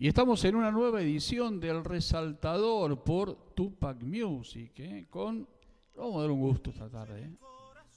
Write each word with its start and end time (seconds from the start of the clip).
Y 0.00 0.06
estamos 0.06 0.44
en 0.44 0.54
una 0.54 0.70
nueva 0.70 1.02
edición 1.02 1.58
del 1.58 1.82
Resaltador 1.82 3.02
por 3.02 3.34
Tupac 3.52 4.00
Music, 4.04 4.70
¿eh? 4.76 5.08
con... 5.10 5.48
Vamos 5.96 6.18
a 6.18 6.20
dar 6.20 6.30
un 6.30 6.38
gusto 6.38 6.70
esta 6.70 6.88
tarde, 6.88 7.22
¿eh? 7.22 7.30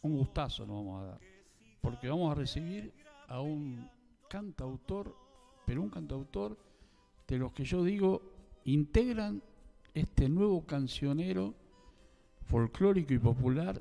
un 0.02 0.17
gustazo 0.17 0.66
nos 0.66 0.77
vamos 0.77 1.03
a 1.03 1.05
dar, 1.05 1.20
porque 1.79 2.09
vamos 2.09 2.31
a 2.31 2.34
recibir 2.34 2.91
a 3.27 3.39
un 3.41 3.88
cantautor, 4.27 5.16
pero 5.63 5.84
un 5.84 5.91
cantautor 5.91 6.57
de 7.27 7.38
los 7.38 7.53
que 7.53 7.66
yo 7.66 7.84
digo 7.84 8.23
integran 8.65 9.43
este 9.93 10.27
nuevo 10.27 10.65
cancionero 10.65 11.54
folclórico 12.45 13.13
y 13.13 13.20
popular 13.20 13.79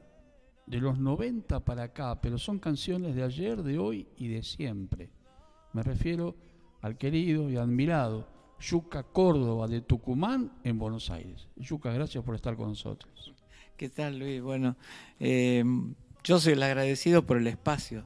de 0.67 0.79
los 0.79 0.99
90 0.99 1.65
para 1.65 1.85
acá, 1.85 2.21
pero 2.21 2.37
son 2.37 2.59
canciones 2.59 3.15
de 3.15 3.23
ayer, 3.23 3.63
de 3.63 3.79
hoy 3.79 4.07
y 4.19 4.29
de 4.29 4.43
siempre. 4.43 5.11
Me 5.73 5.83
refiero 5.83 6.50
al 6.83 6.97
querido 6.97 7.51
y 7.51 7.57
admirado 7.57 8.27
Yuca 8.61 9.03
Córdoba 9.03 9.69
de 9.69 9.81
Tucumán 9.81 10.53
en 10.65 10.79
Buenos 10.79 11.11
Aires. 11.11 11.49
Yuca, 11.57 11.93
gracias 11.93 12.23
por 12.25 12.35
estar 12.35 12.57
con 12.57 12.69
nosotros. 12.69 13.33
¿Qué 13.77 13.89
tal, 13.89 14.19
Luis? 14.19 14.43
Bueno, 14.43 14.77
eh, 15.19 15.65
yo 16.23 16.39
soy 16.39 16.53
el 16.53 16.63
agradecido 16.63 17.25
por 17.25 17.39
el 17.39 17.47
espacio, 17.47 18.05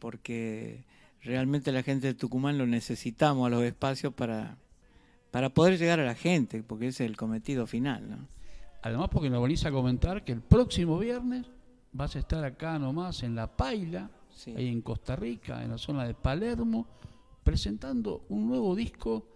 porque 0.00 0.84
realmente 1.22 1.70
la 1.70 1.84
gente 1.84 2.08
de 2.08 2.14
Tucumán 2.14 2.58
lo 2.58 2.66
necesitamos 2.66 3.46
a 3.46 3.50
los 3.50 3.62
espacios 3.62 4.12
para, 4.12 4.56
para 5.30 5.50
poder 5.50 5.78
llegar 5.78 6.00
a 6.00 6.04
la 6.04 6.16
gente, 6.16 6.64
porque 6.64 6.88
ese 6.88 7.04
es 7.04 7.10
el 7.10 7.16
cometido 7.16 7.68
final. 7.68 8.10
¿no? 8.10 8.28
Además, 8.82 9.08
porque 9.12 9.30
nos 9.30 9.42
venís 9.42 9.64
a 9.64 9.70
comentar 9.70 10.24
que 10.24 10.32
el 10.32 10.40
próximo 10.40 10.98
viernes 10.98 11.46
vas 11.92 12.16
a 12.16 12.18
estar 12.18 12.44
acá 12.44 12.78
nomás 12.78 13.22
en 13.22 13.36
La 13.36 13.46
Paila, 13.46 14.10
ahí 14.56 14.68
en 14.68 14.82
Costa 14.82 15.14
Rica, 15.14 15.62
en 15.62 15.70
la 15.70 15.78
zona 15.78 16.04
de 16.04 16.14
Palermo, 16.14 16.88
presentando 17.42 18.24
un 18.28 18.48
nuevo 18.48 18.74
disco 18.74 19.26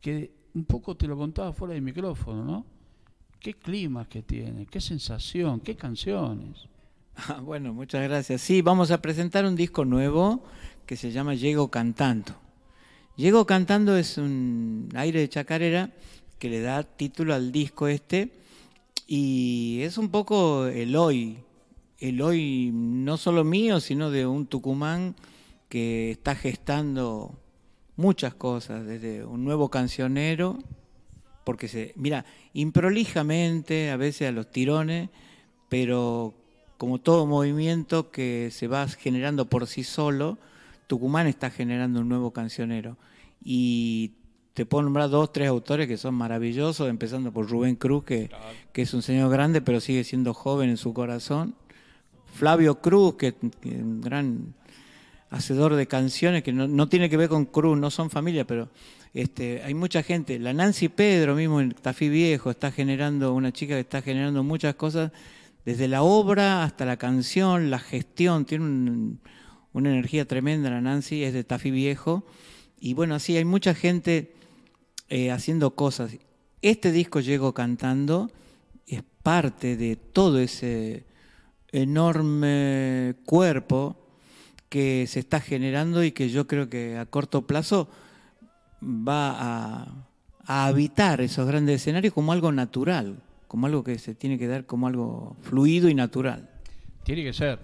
que 0.00 0.30
un 0.54 0.64
poco 0.64 0.96
te 0.96 1.06
lo 1.06 1.16
contaba 1.16 1.52
fuera 1.52 1.74
del 1.74 1.82
micrófono, 1.82 2.44
¿no? 2.44 2.66
Qué 3.40 3.54
clima 3.54 4.08
que 4.08 4.22
tiene, 4.22 4.66
qué 4.66 4.80
sensación, 4.80 5.60
qué 5.60 5.76
canciones. 5.76 6.68
Ah, 7.28 7.40
bueno, 7.40 7.74
muchas 7.74 8.02
gracias. 8.04 8.40
Sí, 8.40 8.62
vamos 8.62 8.92
a 8.92 9.02
presentar 9.02 9.44
un 9.44 9.56
disco 9.56 9.84
nuevo 9.84 10.44
que 10.86 10.96
se 10.96 11.10
llama 11.10 11.34
Llego 11.34 11.68
Cantando. 11.68 12.34
Llego 13.16 13.44
Cantando 13.44 13.96
es 13.96 14.18
un 14.18 14.88
aire 14.94 15.18
de 15.18 15.28
chacarera 15.28 15.90
que 16.38 16.48
le 16.48 16.60
da 16.60 16.84
título 16.84 17.34
al 17.34 17.50
disco 17.50 17.88
este 17.88 18.30
y 19.08 19.80
es 19.82 19.98
un 19.98 20.10
poco 20.10 20.66
el 20.66 20.94
hoy, 20.94 21.38
el 21.98 22.22
hoy 22.22 22.70
no 22.72 23.16
solo 23.16 23.42
mío, 23.42 23.80
sino 23.80 24.10
de 24.10 24.24
un 24.26 24.46
Tucumán 24.46 25.16
que 25.68 26.12
está 26.12 26.36
gestando 26.36 27.36
muchas 27.98 28.32
cosas, 28.32 28.86
desde 28.86 29.24
un 29.24 29.44
nuevo 29.44 29.68
cancionero, 29.68 30.56
porque 31.44 31.66
se, 31.66 31.92
mira, 31.96 32.24
improlijamente, 32.54 33.90
a 33.90 33.96
veces 33.96 34.28
a 34.28 34.32
los 34.32 34.50
tirones, 34.50 35.10
pero 35.68 36.32
como 36.78 37.00
todo 37.00 37.26
movimiento 37.26 38.10
que 38.12 38.50
se 38.52 38.68
va 38.68 38.86
generando 38.86 39.46
por 39.46 39.66
sí 39.66 39.82
solo, 39.82 40.38
Tucumán 40.86 41.26
está 41.26 41.50
generando 41.50 42.00
un 42.00 42.08
nuevo 42.08 42.30
cancionero. 42.30 42.96
Y 43.42 44.12
te 44.54 44.64
puedo 44.64 44.84
nombrar 44.84 45.10
dos, 45.10 45.32
tres 45.32 45.48
autores 45.48 45.88
que 45.88 45.96
son 45.96 46.14
maravillosos, 46.14 46.88
empezando 46.88 47.32
por 47.32 47.50
Rubén 47.50 47.74
Cruz, 47.74 48.04
que, 48.04 48.30
que 48.72 48.82
es 48.82 48.94
un 48.94 49.02
señor 49.02 49.30
grande, 49.30 49.60
pero 49.60 49.80
sigue 49.80 50.04
siendo 50.04 50.34
joven 50.34 50.70
en 50.70 50.76
su 50.76 50.94
corazón. 50.94 51.56
Flavio 52.32 52.80
Cruz, 52.80 53.16
que, 53.16 53.34
que 53.34 53.70
es 53.70 53.82
un 53.82 54.00
gran 54.00 54.54
hacedor 55.30 55.74
de 55.74 55.86
canciones 55.86 56.42
que 56.42 56.52
no, 56.52 56.88
tiene 56.88 57.10
que 57.10 57.16
ver 57.16 57.28
con 57.28 57.44
Cruz, 57.44 57.78
no 57.78 57.90
son 57.90 58.10
familia, 58.10 58.46
pero 58.46 58.68
este, 59.14 59.62
hay 59.62 59.74
mucha 59.74 60.02
gente. 60.02 60.38
La 60.38 60.52
Nancy 60.52 60.88
Pedro 60.88 61.34
mismo 61.34 61.60
en 61.60 61.72
Tafí 61.72 62.08
Viejo 62.08 62.50
está 62.50 62.72
generando, 62.72 63.34
una 63.34 63.52
chica 63.52 63.74
que 63.74 63.80
está 63.80 64.02
generando 64.02 64.42
muchas 64.42 64.74
cosas, 64.74 65.12
desde 65.64 65.88
la 65.88 66.02
obra 66.02 66.64
hasta 66.64 66.86
la 66.86 66.96
canción, 66.96 67.70
la 67.70 67.78
gestión, 67.78 68.46
tiene 68.46 69.18
una 69.72 69.90
energía 69.90 70.24
tremenda 70.24 70.70
la 70.70 70.80
Nancy, 70.80 71.24
es 71.24 71.34
de 71.34 71.44
Tafí 71.44 71.70
Viejo. 71.70 72.24
Y 72.80 72.94
bueno, 72.94 73.14
así 73.14 73.36
hay 73.36 73.44
mucha 73.44 73.74
gente 73.74 74.32
eh, 75.08 75.30
haciendo 75.30 75.74
cosas. 75.74 76.16
Este 76.62 76.90
disco 76.90 77.20
Llego 77.20 77.52
Cantando 77.52 78.30
es 78.86 79.02
parte 79.22 79.76
de 79.76 79.96
todo 79.96 80.38
ese 80.38 81.04
enorme 81.70 83.14
cuerpo 83.26 84.07
que 84.68 85.06
se 85.06 85.20
está 85.20 85.40
generando 85.40 86.04
y 86.04 86.12
que 86.12 86.28
yo 86.28 86.46
creo 86.46 86.68
que 86.68 86.98
a 86.98 87.06
corto 87.06 87.46
plazo 87.46 87.88
va 88.82 89.34
a, 89.38 90.04
habitar 90.44 91.20
esos 91.20 91.46
grandes 91.46 91.76
escenarios 91.82 92.14
como 92.14 92.32
algo 92.32 92.52
natural, 92.52 93.22
como 93.48 93.66
algo 93.66 93.84
que 93.84 93.98
se 93.98 94.14
tiene 94.14 94.38
que 94.38 94.46
dar 94.46 94.64
como 94.64 94.86
algo 94.86 95.36
fluido 95.42 95.90
y 95.90 95.94
natural. 95.94 96.48
Tiene 97.04 97.22
que 97.22 97.34
ser, 97.34 97.58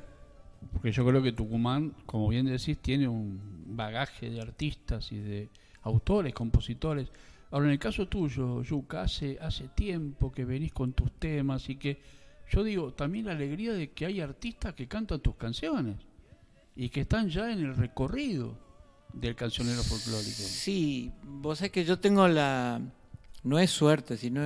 porque 0.71 0.93
yo 0.93 1.07
creo 1.07 1.23
que 1.23 1.33
Tucumán, 1.33 1.95
como 2.05 2.29
bien 2.29 2.45
decís, 2.45 2.77
tiene 2.79 3.09
un 3.09 3.65
bagaje 3.69 4.29
de 4.29 4.41
artistas 4.41 5.13
y 5.13 5.19
de 5.19 5.49
autores, 5.83 6.35
compositores. 6.35 7.09
Ahora, 7.51 7.67
en 7.67 7.73
el 7.73 7.79
caso 7.79 8.07
tuyo, 8.07 8.63
Yuka, 8.63 9.03
hace, 9.03 9.39
hace 9.41 9.69
tiempo 9.69 10.31
que 10.31 10.45
venís 10.45 10.73
con 10.73 10.93
tus 10.93 11.11
temas 11.13 11.71
y 11.71 11.77
que 11.77 12.03
yo 12.51 12.63
digo, 12.63 12.93
también 12.93 13.25
la 13.25 13.33
alegría 13.33 13.73
de 13.73 13.93
que 13.93 14.05
hay 14.05 14.21
artistas 14.21 14.75
que 14.75 14.89
cantan 14.89 15.21
tus 15.21 15.37
canciones 15.37 15.97
y 16.77 16.89
que 16.89 17.03
están 17.03 17.29
ya 17.29 17.51
en 17.51 17.61
el 17.61 17.77
recorrido 17.77 18.59
del 19.13 19.37
cancionero 19.37 19.83
folclórico. 19.83 20.43
Sí, 20.43 21.13
vos 21.23 21.59
sabés 21.59 21.73
que 21.73 21.85
yo 21.85 21.99
tengo 21.99 22.27
la, 22.27 22.81
no 23.45 23.59
es 23.59 23.71
suerte, 23.71 24.17
sino 24.17 24.41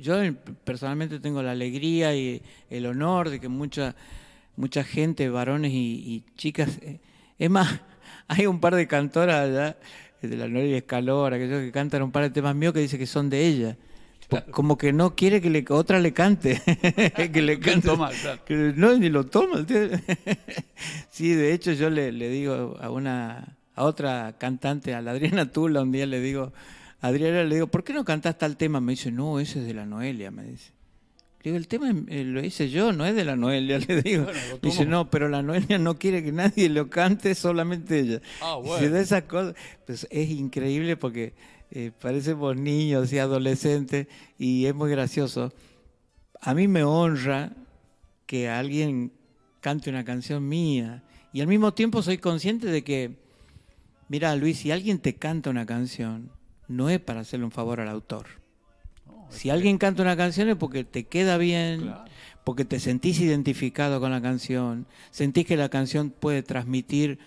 yo 0.00 0.16
personalmente 0.64 1.20
tengo 1.20 1.42
la 1.42 1.52
alegría 1.52 2.14
y 2.14 2.42
el 2.68 2.86
honor 2.86 3.30
de 3.30 3.40
que 3.40 3.48
mucha, 3.48 3.94
mucha 4.56 4.84
gente, 4.84 5.28
varones 5.30 5.72
y, 5.72 6.24
chicas, 6.36 6.78
eh, 6.82 7.00
es 7.38 7.50
más, 7.50 7.80
hay 8.28 8.46
un 8.46 8.60
par 8.60 8.74
de 8.74 8.86
cantoras 8.86 9.48
allá, 9.48 9.76
de 10.20 10.36
la 10.36 10.48
Noria 10.48 10.76
Escalora, 10.76 11.38
que, 11.38 11.48
que 11.48 11.72
cantan 11.72 12.02
un 12.02 12.12
par 12.12 12.24
de 12.24 12.30
temas 12.30 12.54
míos 12.54 12.74
que 12.74 12.80
dice 12.80 12.98
que 12.98 13.06
son 13.06 13.30
de 13.30 13.46
ella. 13.46 13.76
Como 14.50 14.78
que 14.78 14.92
no 14.92 15.14
quiere 15.14 15.40
que 15.40 15.50
le, 15.50 15.64
otra 15.68 15.98
le 15.98 16.12
cante. 16.12 16.60
que 17.32 17.42
le 17.42 17.58
cante. 17.58 17.88
no, 18.76 18.98
ni 18.98 19.08
lo 19.08 19.26
toma. 19.26 19.66
sí, 21.10 21.34
de 21.34 21.52
hecho 21.52 21.72
yo 21.72 21.90
le, 21.90 22.12
le, 22.12 22.28
digo 22.28 22.76
a 22.80 22.90
una 22.90 23.56
a 23.74 23.84
otra 23.84 24.36
cantante, 24.38 24.94
a 24.94 25.00
la 25.00 25.12
Adriana 25.12 25.50
Tula, 25.50 25.82
un 25.82 25.92
día 25.92 26.06
le 26.06 26.20
digo, 26.20 26.52
Adriana 27.00 27.44
le 27.44 27.54
digo, 27.54 27.66
¿por 27.66 27.82
qué 27.82 27.92
no 27.92 28.04
cantas 28.04 28.36
tal 28.36 28.56
tema? 28.56 28.80
Me 28.80 28.92
dice, 28.92 29.10
no, 29.10 29.40
ese 29.40 29.60
es 29.60 29.66
de 29.66 29.74
la 29.74 29.86
Noelia, 29.86 30.30
me 30.30 30.44
dice. 30.44 30.72
Le 31.42 31.52
digo, 31.52 31.56
el 31.56 31.68
tema 31.68 31.90
eh, 32.08 32.24
lo 32.24 32.44
hice 32.44 32.68
yo, 32.68 32.92
no 32.92 33.06
es 33.06 33.14
de 33.14 33.24
la 33.24 33.36
Noelia, 33.36 33.78
le 33.88 34.02
digo. 34.02 34.26
dice, 34.60 34.84
no, 34.84 35.08
pero 35.08 35.28
la 35.28 35.42
Noelia 35.42 35.78
no 35.78 35.98
quiere 35.98 36.22
que 36.22 36.32
nadie 36.32 36.68
lo 36.68 36.90
cante, 36.90 37.34
solamente 37.34 38.00
ella. 38.00 38.20
Ah, 38.42 38.56
bueno. 38.56 38.90
de 38.90 39.00
esas 39.00 39.22
cosas, 39.22 39.54
pues 39.86 40.06
es 40.10 40.28
increíble 40.28 40.96
porque 40.96 41.32
eh, 41.72 41.92
parecemos 42.00 42.56
niños 42.56 43.12
y 43.12 43.18
adolescentes 43.18 44.08
y 44.38 44.66
es 44.66 44.74
muy 44.74 44.90
gracioso. 44.90 45.52
A 46.40 46.52
mí 46.52 46.66
me 46.66 46.82
honra 46.82 47.52
que 48.26 48.48
alguien 48.48 49.12
cante 49.60 49.90
una 49.90 50.04
canción 50.04 50.48
mía 50.48 51.04
y 51.32 51.40
al 51.40 51.46
mismo 51.46 51.72
tiempo 51.72 52.02
soy 52.02 52.18
consciente 52.18 52.66
de 52.66 52.82
que, 52.82 53.18
mira 54.08 54.34
Luis, 54.34 54.58
si 54.58 54.72
alguien 54.72 54.98
te 54.98 55.14
canta 55.14 55.50
una 55.50 55.64
canción, 55.64 56.30
no 56.66 56.90
es 56.90 56.98
para 56.98 57.20
hacerle 57.20 57.44
un 57.44 57.52
favor 57.52 57.80
al 57.80 57.88
autor. 57.88 58.26
si 59.28 59.48
alguien 59.48 59.78
canta 59.78 60.02
una 60.02 60.16
canción 60.16 60.48
es 60.48 60.56
porque 60.56 60.82
te 60.82 61.04
queda 61.04 61.36
bien, 61.36 61.94
porque 62.42 62.64
te 62.64 62.80
sentís 62.80 63.20
identificado 63.20 64.00
con 64.00 64.10
la 64.10 64.20
canción, 64.20 64.86
sentís 65.12 65.46
que 65.46 65.56
la 65.56 65.68
canción 65.68 66.10
puede 66.10 66.42
transmitir 66.42 67.20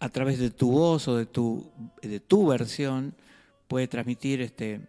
a 0.00 0.08
través 0.08 0.38
de 0.38 0.50
tu 0.50 0.70
voz 0.70 1.06
o 1.06 1.16
de 1.16 1.26
tu, 1.26 1.70
de 2.00 2.20
tu 2.20 2.46
versión 2.46 3.14
puede 3.68 3.88
transmitir 3.88 4.40
este, 4.40 4.80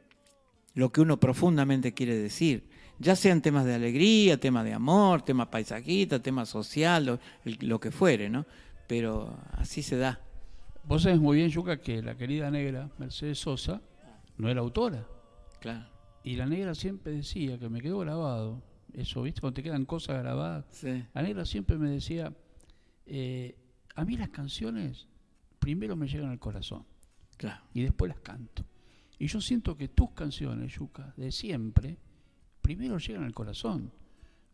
lo 0.73 0.91
que 0.91 1.01
uno 1.01 1.19
profundamente 1.19 1.93
quiere 1.93 2.15
decir, 2.15 2.67
ya 2.99 3.15
sean 3.15 3.41
temas 3.41 3.65
de 3.65 3.75
alegría, 3.75 4.39
temas 4.39 4.63
de 4.63 4.73
amor, 4.73 5.21
temas 5.21 5.47
paisajistas, 5.47 6.21
temas 6.21 6.49
social, 6.49 7.19
lo, 7.43 7.79
que 7.79 7.91
fuere, 7.91 8.29
¿no? 8.29 8.45
Pero 8.87 9.37
así 9.53 9.81
se 9.81 9.97
da. 9.97 10.21
Vos 10.83 11.03
sabés 11.03 11.19
muy 11.19 11.37
bien, 11.37 11.49
Yuca, 11.49 11.81
que 11.81 12.01
la 12.01 12.15
querida 12.15 12.51
negra 12.51 12.89
Mercedes 12.97 13.39
Sosa 13.39 13.81
no 14.37 14.49
era 14.49 14.61
autora. 14.61 15.05
Claro. 15.59 15.89
Y 16.23 16.35
la 16.35 16.45
negra 16.45 16.73
siempre 16.75 17.13
decía, 17.13 17.57
que 17.57 17.69
me 17.69 17.81
quedó 17.81 17.99
grabado, 17.99 18.61
eso, 18.93 19.23
¿viste? 19.23 19.41
Cuando 19.41 19.55
te 19.55 19.63
quedan 19.63 19.85
cosas 19.85 20.19
grabadas. 20.19 20.65
La 21.13 21.21
negra 21.21 21.45
siempre 21.45 21.77
me 21.77 21.89
decía, 21.89 22.33
eh, 23.05 23.55
a 23.95 24.05
mí 24.05 24.15
las 24.17 24.29
canciones 24.29 25.07
primero 25.59 25.95
me 25.95 26.07
llegan 26.07 26.29
al 26.29 26.39
corazón. 26.39 26.85
Y 27.73 27.83
después 27.83 28.09
las 28.09 28.19
canto. 28.19 28.63
Y 29.17 29.27
yo 29.27 29.39
siento 29.41 29.75
que 29.75 29.87
tus 29.87 30.11
canciones, 30.11 30.73
Yuka, 30.73 31.13
de 31.15 31.31
siempre, 31.31 31.97
primero 32.61 32.97
llegan 32.97 33.23
al 33.23 33.33
corazón. 33.33 33.91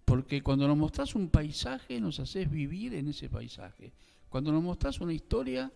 Porque 0.06 0.42
cuando 0.42 0.68
nos 0.68 0.78
mostrás 0.78 1.16
un 1.16 1.30
paisaje, 1.30 2.00
nos 2.00 2.19
haces 2.19 2.50
vivir 2.50 2.94
en 2.95 3.07
ese 3.07 3.30
paisaje. 3.30 3.94
Cuando 4.30 4.51
nos 4.51 4.63
mostrás 4.63 5.00
una 5.00 5.13
historia, 5.13 5.72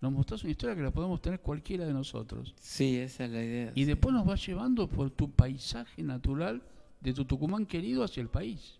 nos 0.00 0.12
mostrás 0.12 0.42
una 0.42 0.50
historia 0.50 0.76
que 0.76 0.82
la 0.82 0.90
podemos 0.90 1.20
tener 1.20 1.40
cualquiera 1.40 1.86
de 1.86 1.92
nosotros. 1.92 2.54
Sí, 2.60 2.96
esa 2.96 3.24
es 3.24 3.30
la 3.30 3.42
idea. 3.42 3.72
Y 3.74 3.80
sí. 3.80 3.84
después 3.84 4.14
nos 4.14 4.28
va 4.28 4.34
llevando 4.34 4.88
por 4.88 5.10
tu 5.10 5.30
paisaje 5.30 6.02
natural 6.02 6.62
de 7.00 7.12
tu 7.12 7.24
Tucumán 7.24 7.66
querido 7.66 8.04
hacia 8.04 8.20
el 8.20 8.28
país. 8.28 8.78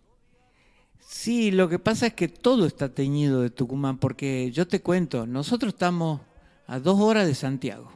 Sí, 0.99 1.51
lo 1.51 1.69
que 1.69 1.79
pasa 1.79 2.07
es 2.07 2.13
que 2.13 2.27
todo 2.27 2.65
está 2.65 2.93
teñido 2.93 3.41
de 3.41 3.49
Tucumán, 3.49 3.97
porque 3.97 4.51
yo 4.51 4.67
te 4.67 4.81
cuento, 4.81 5.25
nosotros 5.25 5.73
estamos 5.73 6.21
a 6.69 6.79
dos 6.79 6.99
horas 6.99 7.25
de 7.25 7.33
Santiago, 7.33 7.91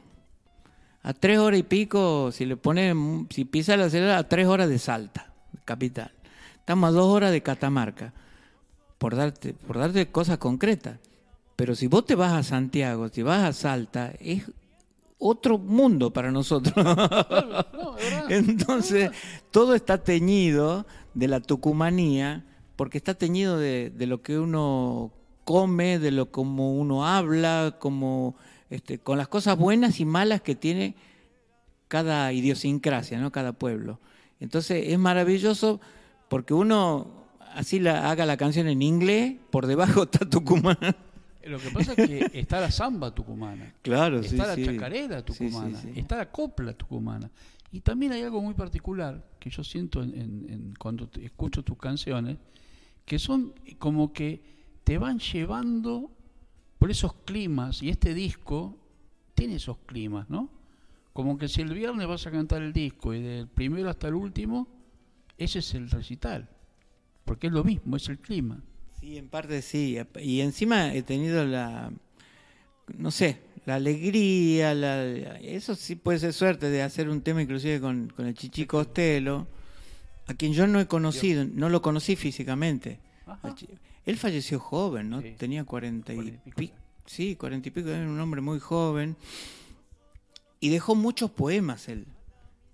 a 1.04 1.12
tres 1.12 1.38
horas 1.38 1.60
y 1.60 1.62
pico, 1.62 2.32
si 2.32 2.44
le 2.44 2.56
pones, 2.56 2.96
si 3.30 3.44
pisa 3.44 3.76
la 3.76 3.84
acelerador, 3.84 4.18
a 4.18 4.28
tres 4.28 4.48
horas 4.48 4.68
de 4.68 4.80
Salta, 4.80 5.32
capital. 5.64 6.12
Estamos 6.58 6.88
a 6.88 6.92
dos 6.92 7.06
horas 7.06 7.30
de 7.30 7.40
Catamarca, 7.40 8.12
por 8.98 9.14
darte, 9.14 9.54
por 9.54 9.78
darte 9.78 10.10
cosas 10.10 10.38
concretas. 10.38 10.98
Pero 11.54 11.76
si 11.76 11.86
vos 11.86 12.04
te 12.04 12.16
vas 12.16 12.32
a 12.32 12.42
Santiago, 12.42 13.08
si 13.10 13.22
vas 13.22 13.44
a 13.44 13.52
Salta, 13.52 14.12
es 14.18 14.42
otro 15.18 15.56
mundo 15.56 16.12
para 16.12 16.32
nosotros. 16.32 16.74
No. 16.76 17.96
Entonces, 18.28 19.12
todo 19.52 19.76
está 19.76 19.98
teñido 19.98 20.84
de 21.14 21.28
la 21.28 21.38
tucumanía, 21.38 22.44
porque 22.74 22.98
está 22.98 23.14
teñido 23.14 23.56
de, 23.56 23.90
de 23.90 24.06
lo 24.06 24.20
que 24.20 24.36
uno 24.36 25.12
come, 25.44 26.00
de 26.00 26.10
lo 26.10 26.32
como 26.32 26.74
uno 26.74 27.06
habla, 27.06 27.76
como 27.78 28.34
este, 28.74 28.98
con 28.98 29.18
las 29.18 29.28
cosas 29.28 29.56
buenas 29.58 30.00
y 30.00 30.04
malas 30.04 30.40
que 30.42 30.54
tiene 30.54 30.94
cada 31.88 32.32
idiosincrasia, 32.32 33.18
¿no? 33.20 33.30
cada 33.32 33.52
pueblo. 33.52 34.00
Entonces 34.40 34.84
es 34.88 34.98
maravilloso 34.98 35.80
porque 36.28 36.54
uno 36.54 37.24
así 37.54 37.78
la, 37.78 38.10
haga 38.10 38.26
la 38.26 38.36
canción 38.36 38.66
en 38.68 38.82
inglés, 38.82 39.36
por 39.50 39.66
debajo 39.66 40.04
está 40.04 40.28
Tucumán. 40.28 40.78
Lo 41.44 41.58
que 41.58 41.70
pasa 41.70 41.92
es 41.92 42.08
que 42.08 42.30
está 42.40 42.58
la 42.60 42.70
samba 42.70 43.14
tucumana, 43.14 43.74
Claro, 43.82 44.20
está 44.20 44.56
la 44.56 44.56
chacarera 44.64 45.22
tucumana, 45.24 45.78
Sí, 45.78 45.88
sí, 45.88 45.92
sí. 45.94 46.00
está 46.00 46.16
la 46.16 46.30
copla 46.30 46.72
tucumana. 46.72 47.30
Y 47.70 47.80
también 47.80 48.12
hay 48.12 48.22
algo 48.22 48.40
muy 48.40 48.54
particular 48.54 49.22
que 49.38 49.50
yo 49.50 49.62
siento 49.62 50.02
en, 50.02 50.10
en- 50.14 50.46
en- 50.48 50.74
cuando 50.78 51.08
escucho 51.20 51.62
tus 51.62 51.76
canciones, 51.76 52.38
que 53.04 53.18
son 53.18 53.52
como 53.78 54.12
que 54.12 54.42
te 54.84 54.96
van 54.96 55.18
llevando 55.18 56.10
por 56.84 56.90
esos 56.90 57.14
climas, 57.24 57.82
y 57.82 57.88
este 57.88 58.12
disco 58.12 58.76
tiene 59.34 59.54
esos 59.54 59.78
climas, 59.86 60.28
¿no? 60.28 60.50
Como 61.14 61.38
que 61.38 61.48
si 61.48 61.62
el 61.62 61.72
viernes 61.72 62.06
vas 62.06 62.26
a 62.26 62.30
cantar 62.30 62.60
el 62.60 62.74
disco 62.74 63.14
y 63.14 63.22
del 63.22 63.48
primero 63.48 63.88
hasta 63.88 64.08
el 64.08 64.14
último, 64.14 64.68
ese 65.38 65.60
es 65.60 65.72
el 65.72 65.88
recital, 65.88 66.46
porque 67.24 67.46
es 67.46 67.54
lo 67.54 67.64
mismo, 67.64 67.96
es 67.96 68.06
el 68.10 68.18
clima. 68.18 68.62
Sí, 69.00 69.16
en 69.16 69.30
parte 69.30 69.62
sí. 69.62 69.96
Y 70.20 70.42
encima 70.42 70.92
he 70.92 71.02
tenido 71.02 71.46
la, 71.46 71.90
no 72.98 73.10
sé, 73.10 73.38
la 73.64 73.76
alegría, 73.76 74.74
la, 74.74 75.06
eso 75.40 75.74
sí 75.76 75.96
puede 75.96 76.18
ser 76.18 76.34
suerte 76.34 76.68
de 76.68 76.82
hacer 76.82 77.08
un 77.08 77.22
tema 77.22 77.40
inclusive 77.40 77.80
con, 77.80 78.12
con 78.14 78.26
el 78.26 78.34
Chichi 78.34 78.66
Costello, 78.66 79.46
a 80.26 80.34
quien 80.34 80.52
yo 80.52 80.66
no 80.66 80.80
he 80.80 80.86
conocido, 80.86 81.46
no 81.46 81.70
lo 81.70 81.80
conocí 81.80 82.14
físicamente. 82.14 83.00
Ajá. 83.24 83.54
Él 84.06 84.16
falleció 84.16 84.60
joven, 84.60 85.10
¿no? 85.10 85.22
Sí. 85.22 85.34
Tenía 85.38 85.64
cuarenta 85.64 86.12
y, 86.12 86.38
pico 86.54 86.74
sí, 87.06 87.36
cuarenta 87.36 87.68
y 87.68 87.70
pico, 87.70 87.88
era 87.88 88.06
un 88.06 88.20
hombre 88.20 88.40
muy 88.40 88.60
joven. 88.60 89.16
Y 90.60 90.70
dejó 90.70 90.94
muchos 90.94 91.30
poemas 91.30 91.88
él. 91.88 92.06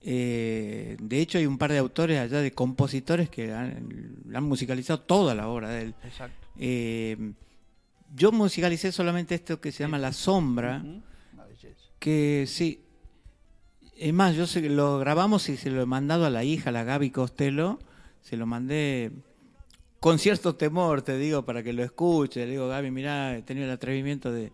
Eh, 0.03 0.97
de 1.01 1.21
hecho, 1.21 1.39
hay 1.39 1.47
un 1.47 1.59
par 1.59 1.73
de 1.73 1.79
autores 1.79 2.19
allá, 2.19 2.41
de 2.41 2.53
compositores 2.53 3.29
que 3.29 3.53
han, 3.53 4.23
han 4.33 4.45
musicalizado 4.45 5.01
toda 5.01 5.35
la 5.35 5.49
obra 5.49 5.71
de 5.71 5.83
él. 5.83 5.95
Exacto. 6.05 6.49
Eh, 6.57 7.33
yo 8.15 8.33
musicalicé 8.33 8.93
solamente 8.93 9.35
esto 9.35 9.61
que 9.61 9.73
se 9.73 9.85
llama 9.85 9.99
La 9.99 10.13
Sombra, 10.13 10.85
que 11.99 12.45
sí. 12.47 12.85
Es 13.97 14.15
más, 14.15 14.35
yo 14.35 14.47
se, 14.47 14.63
lo 14.63 14.99
grabamos 14.99 15.49
y 15.51 15.57
se 15.57 15.71
lo 15.71 15.83
he 15.83 15.87
mandado 15.87 16.25
a 16.25 16.31
la 16.31 16.43
hija, 16.43 16.73
la 16.73 16.85
Gaby 16.85 17.11
Costello. 17.11 17.79
Se 18.23 18.37
lo 18.37 18.47
mandé 18.47 19.13
con 20.01 20.19
cierto 20.19 20.55
temor, 20.55 21.03
te 21.03 21.19
digo, 21.19 21.45
para 21.45 21.63
que 21.63 21.75
lo 21.75 21.85
escuche. 21.85 22.47
Le 22.47 22.53
digo, 22.53 22.69
Gaby, 22.69 22.91
mira, 22.91 23.37
he 23.37 23.43
tenido 23.43 23.67
el 23.67 23.73
atrevimiento 23.73 24.33
de... 24.33 24.51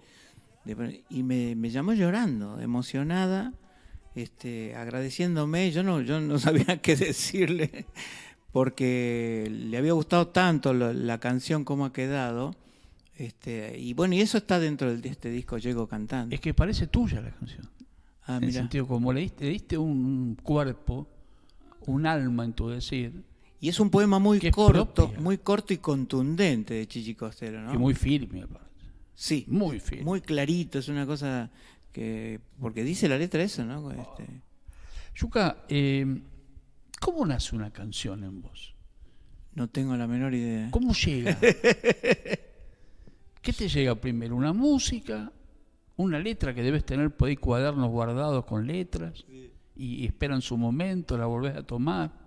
de 0.65 0.77
poner-". 0.77 1.05
y 1.09 1.23
me, 1.23 1.55
me 1.55 1.71
llamó 1.71 1.95
llorando, 1.95 2.61
emocionada, 2.61 3.55
este, 4.17 4.75
agradeciéndome. 4.75 5.71
Yo 5.71 5.85
no, 5.85 6.01
yo 6.01 6.21
no 6.21 6.39
sabía 6.41 6.83
qué 6.83 6.97
decirle, 6.97 7.87
porque 8.53 9.49
le 9.51 9.79
había 9.79 9.93
gustado 9.93 10.29
tanto 10.29 10.75
la 10.75 11.19
canción 11.19 11.65
como 11.65 11.87
ha 11.87 11.93
quedado. 11.93 12.57
Este, 13.15 13.79
y 13.79 13.95
bueno, 13.95 14.15
y 14.15 14.21
eso 14.21 14.37
está 14.37 14.59
dentro 14.59 14.95
de 14.95 15.09
este 15.09 15.31
disco 15.31 15.57
Llego 15.59 15.87
Cantando. 15.87 16.35
Es 16.35 16.41
que 16.41 16.53
parece 16.53 16.89
tuya 16.89 17.21
la 17.21 17.31
canción. 17.31 17.71
Ah, 18.25 18.39
en 18.39 18.45
el 18.45 18.53
sentido, 18.53 18.87
como 18.89 19.13
le 19.13 19.21
diste, 19.21 19.45
le 19.45 19.51
diste 19.53 19.79
un, 19.79 20.05
un 20.05 20.35
cuerpo, 20.35 21.07
un 21.87 22.05
alma 22.05 22.45
en 22.45 22.53
tu 22.53 22.69
decir, 22.69 23.23
Y 23.61 23.69
es 23.69 23.81
un 23.81 23.91
poema 23.91 24.19
muy 24.19 24.39
corto, 24.51 24.95
propia. 24.95 25.21
muy 25.21 25.39
corto 25.39 25.73
y 25.73 25.79
contundente 25.79 26.75
de 26.75 26.87
Chichi 26.87 27.15
Costello, 27.15 27.61
¿no? 27.63 27.75
y 27.75 27.79
muy 27.79 27.95
firme, 27.95 28.43
aparte. 28.43 28.67
sí, 29.15 29.45
Muy 29.49 29.81
firme. 29.81 30.05
muy 30.05 30.21
clarito, 30.21 30.79
es 30.79 30.89
una 30.89 31.07
cosa 31.07 31.51
que 31.93 32.41
porque 32.61 32.85
dice 32.85 33.09
la 33.09 33.17
letra 33.17 33.43
eso, 33.43 33.65
¿no? 33.65 33.87
Oh. 33.87 33.91
Este, 33.93 34.27
Yuka, 35.15 35.65
eh, 35.71 36.21
¿cómo 37.01 37.25
nace 37.25 37.57
una 37.57 37.71
canción 37.73 38.25
en 38.25 38.43
vos? 38.43 38.75
no 39.55 39.69
tengo 39.69 39.97
la 39.97 40.07
menor 40.07 40.35
idea. 40.35 40.71
¿Cómo 40.71 40.93
llega? 40.93 41.39
¿Qué 43.41 43.53
te 43.57 43.69
llega 43.71 43.95
primero? 43.95 44.37
¿Una 44.37 44.53
música? 44.53 45.33
¿Una 45.97 46.19
letra 46.19 46.55
que 46.55 46.63
debes 46.63 46.85
tener 46.85 47.17
por 47.17 47.29
ahí 47.29 47.37
cuadernos 47.37 47.89
guardados 47.91 48.45
con 48.45 48.67
letras? 48.67 49.25
Y, 49.29 49.51
y 49.75 50.05
esperan 50.05 50.43
su 50.43 50.59
momento, 50.59 51.17
la 51.17 51.25
volvés 51.25 51.57
a 51.57 51.63
tomar. 51.63 52.26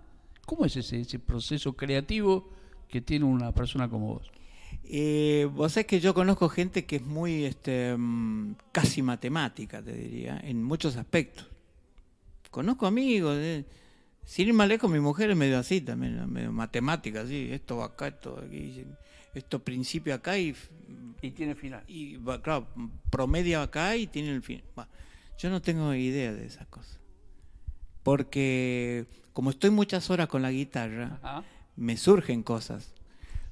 ¿Cómo 0.50 0.64
es 0.64 0.76
ese, 0.76 0.98
ese 0.98 1.20
proceso 1.20 1.74
creativo 1.74 2.50
que 2.88 3.00
tiene 3.00 3.24
una 3.24 3.52
persona 3.52 3.88
como 3.88 4.14
vos? 4.14 4.32
Eh, 4.82 5.48
vos 5.54 5.70
sabés 5.70 5.86
que 5.86 6.00
yo 6.00 6.12
conozco 6.12 6.48
gente 6.48 6.86
que 6.86 6.96
es 6.96 7.02
muy 7.02 7.44
este, 7.44 7.96
mm, 7.96 8.56
casi 8.72 9.00
matemática, 9.00 9.80
te 9.80 9.92
diría, 9.92 10.40
en 10.42 10.64
muchos 10.64 10.96
aspectos. 10.96 11.46
Conozco 12.50 12.88
amigos, 12.88 13.36
eh, 13.38 13.64
sin 14.24 14.48
ir 14.48 14.54
más 14.54 14.66
lejos, 14.66 14.90
mi 14.90 14.98
mujer 14.98 15.30
es 15.30 15.36
medio 15.36 15.56
así 15.56 15.82
también, 15.82 16.28
medio 16.28 16.50
matemática, 16.50 17.20
así, 17.20 17.52
esto 17.52 17.76
va 17.76 17.84
acá, 17.84 18.08
esto 18.08 18.34
va 18.34 18.42
aquí, 18.42 18.84
esto 19.32 19.62
principio 19.62 20.16
acá 20.16 20.36
y, 20.36 20.56
Y 21.22 21.30
tiene 21.30 21.54
final. 21.54 21.84
y 21.86 22.16
claro, 22.42 22.66
promedia 23.08 23.62
acá 23.62 23.94
y 23.94 24.08
tiene 24.08 24.30
el 24.30 24.42
fin. 24.42 24.62
Bah, 24.74 24.88
yo 25.38 25.48
no 25.48 25.62
tengo 25.62 25.94
idea 25.94 26.32
de 26.32 26.44
esas 26.44 26.66
cosas. 26.66 26.98
Porque 28.10 29.06
como 29.32 29.50
estoy 29.50 29.70
muchas 29.70 30.10
horas 30.10 30.26
con 30.26 30.42
la 30.42 30.50
guitarra, 30.50 31.20
Ajá. 31.22 31.44
me 31.76 31.96
surgen 31.96 32.42
cosas. 32.42 32.92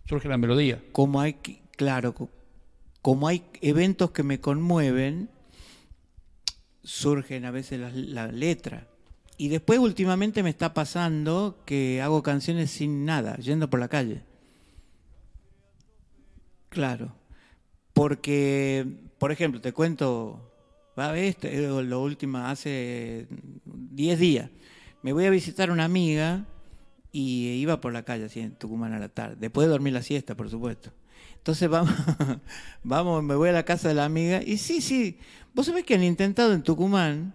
Surge 0.09 0.27
la 0.29 0.37
melodía. 0.37 0.83
como 0.91 1.21
hay, 1.21 1.35
claro, 1.77 2.12
co- 2.12 2.29
como 3.00 3.29
hay 3.29 3.45
eventos 3.61 4.11
que 4.11 4.25
me 4.25 4.41
conmueven, 4.41 5.31
surgen 6.83 7.45
a 7.45 7.53
veces 7.53 7.79
la, 7.79 7.91
la 7.93 8.33
letra. 8.33 8.88
Y 9.37 9.47
después 9.47 9.79
últimamente 9.79 10.43
me 10.43 10.50
está 10.50 10.75
pasando 10.75 11.62
que 11.65 12.03
hago 12.03 12.25
canciones 12.25 12.73
sin 12.73 13.05
nada, 13.05 13.37
yendo 13.37 13.71
por 13.71 13.79
la 13.79 13.87
calle. 13.87 14.23
Claro. 16.69 17.12
Porque, 17.93 18.85
por 19.19 19.31
ejemplo, 19.31 19.61
te 19.61 19.73
cuento, 19.73 20.48
va 20.99 21.11
a 21.11 21.12
ver, 21.12 21.25
esto, 21.25 21.47
eh, 21.47 21.83
lo 21.85 22.02
último, 22.02 22.38
hace 22.38 23.26
10 23.64 24.19
días, 24.19 24.50
me 25.02 25.12
voy 25.12 25.26
a 25.26 25.31
visitar 25.31 25.71
una 25.71 25.85
amiga 25.85 26.45
y 27.12 27.50
iba 27.52 27.81
por 27.81 27.93
la 27.93 28.02
calle 28.05 28.25
así 28.25 28.40
en 28.40 28.52
Tucumán 28.52 28.93
a 28.93 28.99
la 28.99 29.09
tarde, 29.09 29.37
después 29.38 29.67
de 29.67 29.71
dormir 29.71 29.93
la 29.93 30.02
siesta, 30.02 30.35
por 30.37 30.50
supuesto. 30.50 30.90
Entonces 31.37 31.69
vamos, 31.71 31.95
vamos, 32.83 33.23
me 33.23 33.35
voy 33.35 33.49
a 33.49 33.52
la 33.52 33.64
casa 33.64 33.88
de 33.88 33.95
la 33.95 34.05
amiga 34.05 34.43
y 34.45 34.59
sí, 34.59 34.81
sí, 34.81 35.19
vos 35.55 35.67
sabés 35.67 35.85
que 35.85 35.95
han 35.95 36.02
intentado 36.02 36.52
en 36.52 36.62
Tucumán 36.62 37.35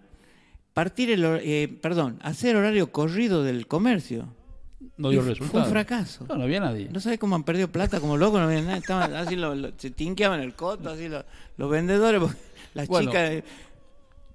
partir 0.74 1.10
el, 1.12 1.24
eh, 1.41 1.67
perdón, 1.82 2.20
hacer 2.22 2.55
horario 2.55 2.91
corrido 2.91 3.43
del 3.43 3.67
comercio. 3.67 4.27
No 4.98 5.10
dio 5.10 5.22
resultado. 5.22 5.51
Fue 5.51 5.62
un 5.62 5.70
fracaso. 5.70 6.25
No, 6.27 6.36
no 6.36 6.43
había 6.43 6.60
nadie. 6.60 6.89
No 6.91 7.00
sabés 7.00 7.17
cómo 7.17 7.36
han 7.36 7.43
perdido 7.43 7.67
plata 7.70 8.00
como 8.00 8.17
locos, 8.17 8.39
no 8.39 8.48
había 8.48 8.62
nada, 8.62 8.77
estaban 8.77 9.13
así, 9.15 9.36
lo- 9.36 9.55
lo- 9.55 9.72
se 9.77 9.89
tinqueaban 9.91 10.41
el 10.41 10.53
coto, 10.53 10.89
así 10.89 11.08
lo- 11.10 11.24
los 11.58 11.70
vendedores, 11.72 12.22
porque 12.22 12.38
las 12.74 12.88
Bueno, 12.88 13.12
chicas, 13.12 13.43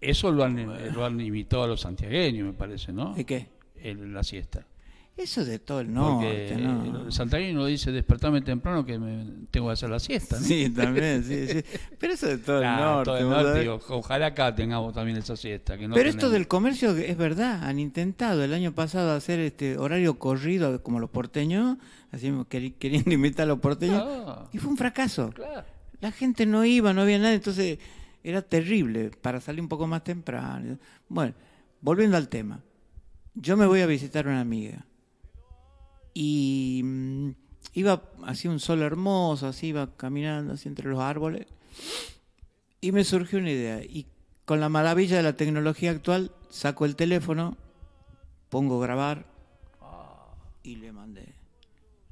Eso 0.01 0.31
lo 0.31 0.45
han, 0.45 0.59
eh, 0.59 0.91
lo 0.95 1.05
han 1.05 1.21
imitado 1.21 1.65
a 1.65 1.67
los 1.67 1.81
santiagueños, 1.81 2.47
me 2.47 2.53
parece, 2.53 2.93
¿no? 2.93 3.15
¿de 3.15 3.25
qué? 3.25 3.49
El- 3.83 4.13
la 4.13 4.23
siesta. 4.23 4.65
Eso 5.17 5.45
de 5.45 5.59
todo 5.59 5.81
el 5.81 5.89
Porque 5.89 6.53
norte, 6.55 6.57
¿no? 6.93 7.07
el 7.07 7.13
santiagueño 7.13 7.67
dice 7.67 7.91
despertarme 7.91 8.41
temprano 8.41 8.87
que 8.87 9.01
me 9.01 9.25
tengo 9.51 9.67
que 9.67 9.73
hacer 9.73 9.91
la 9.91 9.99
siesta, 9.99 10.39
¿no? 10.39 10.47
Sí, 10.47 10.71
también, 10.71 11.25
sí, 11.25 11.49
sí. 11.49 11.65
Pero 11.99 12.13
eso 12.13 12.29
de 12.29 12.39
todo 12.39 12.59
el 12.63 12.67
norte. 12.69 13.05
todo 13.05 13.19
el 13.19 13.29
norte, 13.29 13.59
digo, 13.59 13.81
ojalá 13.89 14.27
acá 14.27 14.55
tengamos 14.55 14.95
también 14.95 15.17
esa 15.19 15.35
siesta. 15.37 15.77
Que 15.77 15.89
no 15.89 15.97
Pero 15.97 16.09
esto 16.09 16.31
del 16.31 16.47
comercio 16.47 16.97
es 16.97 17.17
verdad, 17.17 17.65
han 17.65 17.81
intentado 17.81 18.45
el 18.45 18.55
año 18.55 18.71
pasado 18.77 19.11
hacer 19.11 19.41
este 19.41 19.77
horario 19.77 20.21
corrido 20.21 20.81
como 20.85 21.01
los 21.01 21.11
porteños, 21.11 21.79
así 22.13 22.29
queri- 22.49 22.75
queriendo 22.79 23.11
imitar 23.13 23.43
a 23.43 23.49
los 23.49 23.59
porteños, 23.59 24.01
Ah, 24.07 24.49
y 24.53 24.59
fue 24.59 24.71
un 24.71 24.77
fracaso. 24.77 25.31
claro. 25.35 25.65
La 26.01 26.13
gente 26.13 26.47
no 26.47 26.65
iba, 26.65 26.93
no 26.93 27.01
había 27.03 27.19
nada, 27.19 27.35
entonces 27.35 27.81
Era 28.29 28.43
terrible 28.43 29.11
para 29.23 29.41
salir 29.41 29.63
un 29.63 29.69
poco 29.69 29.87
más 29.87 30.05
temprano. 30.05 30.79
Bueno, 31.09 31.33
volviendo 31.81 32.19
al 32.19 32.29
tema. 32.29 32.63
Yo 33.35 33.57
me 33.57 33.65
voy 33.65 33.81
a 33.81 33.87
visitar 33.87 34.27
a 34.27 34.31
una 34.33 34.43
amiga. 34.43 34.85
Y 36.13 36.83
mm, 36.85 37.31
iba 37.73 38.03
así 38.27 38.47
un 38.47 38.61
sol 38.61 38.83
hermoso, 38.83 39.47
así 39.47 39.69
iba 39.69 39.97
caminando 39.97 40.53
así 40.53 40.69
entre 40.69 40.91
los 40.91 41.01
árboles. 41.01 41.47
Y 42.83 42.93
me 42.93 43.03
surgió 43.03 43.39
una 43.39 43.51
idea. 43.51 43.83
Y 43.83 44.05
con 44.45 44.61
la 44.61 44.69
maravilla 44.69 45.17
de 45.17 45.23
la 45.23 45.33
tecnología 45.33 45.91
actual, 45.91 46.31
saco 46.51 46.85
el 46.85 46.97
teléfono, 46.97 47.57
pongo 48.51 48.79
grabar 48.79 49.25
y 50.63 50.77
le 50.77 50.93
mandé. 50.93 51.35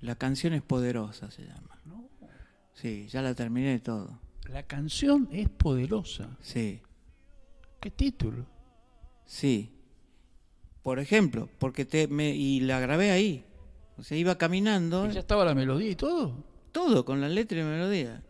La 0.00 0.14
canción 0.14 0.54
es 0.54 0.62
poderosa, 0.62 1.30
se 1.30 1.42
llama. 1.42 1.78
Sí, 2.72 3.06
ya 3.08 3.20
la 3.20 3.34
terminé 3.34 3.80
todo. 3.80 4.18
La 4.52 4.62
canción 4.62 5.28
es 5.32 5.48
poderosa. 5.48 6.36
Sí, 6.40 6.80
¿Qué 7.80 7.90
título? 7.90 8.46
sí. 9.24 9.72
Por 10.82 11.00
ejemplo, 11.00 11.48
porque 11.58 11.84
te 11.84 12.06
me 12.06 12.30
y 12.36 12.60
la 12.60 12.78
grabé 12.78 13.10
ahí. 13.10 13.44
O 13.98 14.04
sea, 14.04 14.16
iba 14.16 14.38
caminando, 14.38 15.06
¿Y 15.06 15.14
ya 15.14 15.18
estaba 15.20 15.44
la 15.44 15.52
melodía 15.54 15.90
y 15.90 15.96
todo? 15.96 16.44
todo 16.70 17.04
con 17.04 17.20
la 17.20 17.28
letra 17.28 17.58
y 17.60 17.64
melodía. 17.64 18.22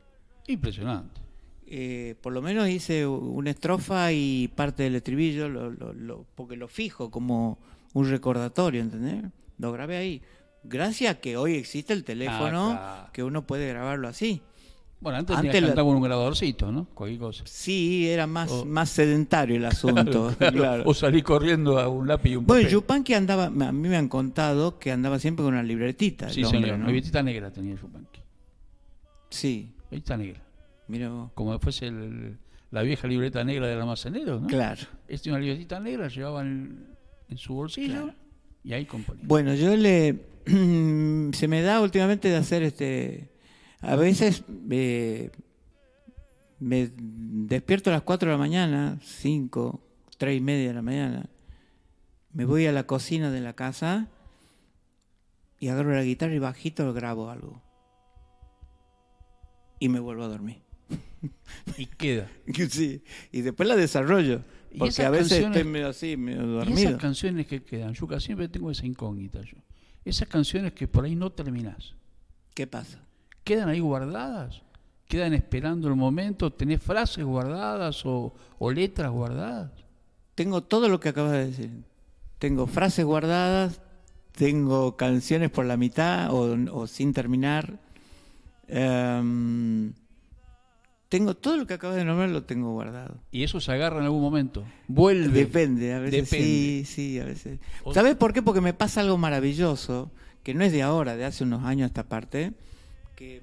Impresionante. 0.46 1.20
Eh, 1.66 2.14
por 2.22 2.32
lo 2.32 2.40
menos 2.40 2.66
hice 2.68 3.06
una 3.06 3.50
estrofa 3.50 4.10
y 4.12 4.48
parte 4.48 4.84
del 4.84 4.94
estribillo, 4.94 5.48
lo- 5.50 5.70
lo- 5.70 5.92
lo- 5.92 6.24
porque 6.34 6.56
lo 6.56 6.66
fijo 6.68 7.10
como 7.10 7.58
un 7.92 8.08
recordatorio, 8.08 8.80
¿entendés? 8.80 9.24
Lo 9.58 9.70
grabé 9.72 9.96
ahí. 9.98 10.22
Gracias 10.64 11.14
a 11.16 11.20
que 11.20 11.36
hoy 11.36 11.54
existe 11.56 11.92
el 11.92 12.04
teléfono, 12.04 12.70
Ah, 12.72 12.76
claro. 13.00 13.12
que 13.12 13.22
uno 13.22 13.46
puede 13.46 13.68
grabarlo 13.68 14.08
así. 14.08 14.40
Bueno, 14.98 15.18
antes, 15.18 15.36
Antes 15.36 15.52
tenías 15.52 15.70
que 15.72 15.76
la- 15.76 15.84
con 15.84 15.96
un 15.96 16.02
grabadorcito, 16.02 16.72
¿no? 16.72 16.86
Cualquier 16.94 17.20
cosa. 17.20 17.44
Sí, 17.46 18.08
era 18.08 18.26
más, 18.26 18.50
O- 18.50 18.64
más 18.64 18.88
sedentario 18.88 19.56
el 19.56 19.64
asunto. 19.66 20.34
claro. 20.38 20.82
O 20.86 20.94
salí 20.94 21.22
corriendo 21.22 21.78
a 21.78 21.88
un 21.88 22.08
lápiz 22.08 22.30
y 22.30 22.36
un 22.36 22.46
Bueno, 22.46 22.62
papel. 22.62 22.72
Yupanqui 22.72 23.12
andaba, 23.14 23.44
a 23.46 23.50
mí 23.72 23.88
me 23.88 23.96
han 23.96 24.08
contado 24.08 24.78
que 24.78 24.90
andaba 24.92 25.18
siempre 25.18 25.44
con 25.44 25.52
una 25.54 25.62
libretita. 25.62 26.30
Sí, 26.30 26.42
hombre, 26.42 26.60
señor. 26.60 26.78
¿no? 26.78 26.84
Una 26.84 26.92
vietita 26.92 27.22
negra 27.22 27.50
tenía 27.50 27.74
Yupanqui. 27.74 28.20
Sí, 29.30 29.72
Vietita 29.90 30.16
negra. 30.16 30.40
mira 30.88 31.10
vos. 31.10 31.30
Como 31.34 31.58
fuese 31.58 31.88
el- 31.88 32.38
la 32.70 32.82
vieja 32.82 33.06
libreta 33.06 33.44
negra 33.44 33.66
del 33.68 33.80
almacenero, 33.80 34.40
¿no? 34.40 34.46
Claro. 34.46 34.82
Este 35.08 35.30
una 35.30 35.38
libretita 35.38 35.78
negra, 35.78 36.08
llevaba 36.08 36.40
en, 36.42 36.86
en 37.28 37.38
su 37.38 37.54
bolsillo 37.54 38.10
y 38.64 38.72
ahí 38.72 38.86
componía. 38.86 39.24
Bueno, 39.26 39.54
yo 39.54 39.76
le 39.76 40.20
se 40.46 41.48
me 41.48 41.62
da 41.62 41.80
últimamente 41.80 42.28
de 42.28 42.36
hacer 42.36 42.62
este 42.62 43.28
a 43.80 43.96
veces 43.96 44.42
eh, 44.70 45.30
me 46.58 46.90
despierto 46.96 47.90
a 47.90 47.94
las 47.94 48.02
4 48.02 48.28
de 48.28 48.34
la 48.34 48.38
mañana, 48.38 48.98
5, 49.02 49.80
3 50.18 50.36
y 50.36 50.40
media 50.40 50.68
de 50.68 50.74
la 50.74 50.82
mañana. 50.82 51.28
Me 52.32 52.44
voy 52.44 52.66
a 52.66 52.72
la 52.72 52.86
cocina 52.86 53.30
de 53.30 53.40
la 53.40 53.54
casa 53.54 54.08
y 55.58 55.68
agarro 55.68 55.94
la 55.94 56.02
guitarra 56.02 56.34
y 56.34 56.38
bajito 56.38 56.92
grabo 56.92 57.30
algo. 57.30 57.62
Y 59.78 59.88
me 59.88 60.00
vuelvo 60.00 60.24
a 60.24 60.28
dormir. 60.28 60.62
Y 61.76 61.86
queda. 61.86 62.30
Sí, 62.70 63.02
y 63.32 63.40
después 63.42 63.68
la 63.68 63.76
desarrollo. 63.76 64.42
¿Y 64.70 64.78
Porque 64.78 65.02
a 65.04 65.10
veces 65.10 65.44
estoy 65.44 65.64
medio 65.64 65.88
así, 65.88 66.16
medio 66.16 66.44
Y 66.44 66.46
dormido. 66.46 66.88
esas 66.90 67.00
canciones 67.00 67.46
que 67.46 67.62
quedan, 67.62 67.94
Yuca, 67.94 68.20
siempre 68.20 68.48
tengo 68.48 68.70
esa 68.70 68.86
incógnita 68.86 69.40
yo. 69.42 69.56
Esas 70.04 70.28
canciones 70.28 70.72
que 70.72 70.86
por 70.86 71.04
ahí 71.04 71.16
no 71.16 71.30
terminás, 71.32 71.94
¿Qué 72.54 72.66
pasa? 72.66 73.05
¿Quedan 73.46 73.68
ahí 73.68 73.80
guardadas? 73.80 74.60
¿Quedan 75.06 75.32
esperando 75.32 75.86
el 75.86 75.94
momento? 75.94 76.52
¿Tenés 76.52 76.82
frases 76.82 77.24
guardadas 77.24 78.04
o, 78.04 78.34
o 78.58 78.70
letras 78.72 79.12
guardadas? 79.12 79.70
Tengo 80.34 80.64
todo 80.64 80.88
lo 80.88 80.98
que 80.98 81.10
acabas 81.10 81.32
de 81.32 81.46
decir. 81.46 81.70
Tengo 82.40 82.66
frases 82.66 83.04
guardadas, 83.04 83.80
tengo 84.32 84.96
canciones 84.96 85.50
por 85.50 85.64
la 85.64 85.76
mitad 85.76 86.34
o, 86.34 86.56
o 86.72 86.86
sin 86.88 87.12
terminar. 87.12 87.78
Em, 88.66 89.92
tengo 91.08 91.36
todo 91.36 91.56
lo 91.56 91.68
que 91.68 91.74
acabas 91.74 91.96
de 91.96 92.04
nombrar, 92.04 92.30
lo 92.30 92.42
tengo 92.42 92.72
guardado. 92.72 93.22
Y 93.30 93.44
eso 93.44 93.60
se 93.60 93.70
agarra 93.70 93.98
en 94.00 94.06
algún 94.06 94.22
momento. 94.22 94.64
Vuelve. 94.88 95.38
Depende, 95.38 95.94
a 95.94 96.00
veces 96.00 96.28
Depende. 96.28 96.44
sí, 96.44 96.84
sí, 96.84 97.20
a 97.20 97.24
veces. 97.24 97.60
¿Sabes 97.94 98.16
por 98.16 98.32
qué? 98.32 98.42
Porque 98.42 98.60
me 98.60 98.74
pasa 98.74 99.02
algo 99.02 99.16
maravilloso, 99.16 100.10
que 100.42 100.52
no 100.52 100.64
es 100.64 100.72
de 100.72 100.82
ahora, 100.82 101.16
de 101.16 101.24
hace 101.24 101.44
unos 101.44 101.64
años 101.64 101.84
a 101.84 101.86
esta 101.86 102.08
parte, 102.08 102.54
que 103.16 103.42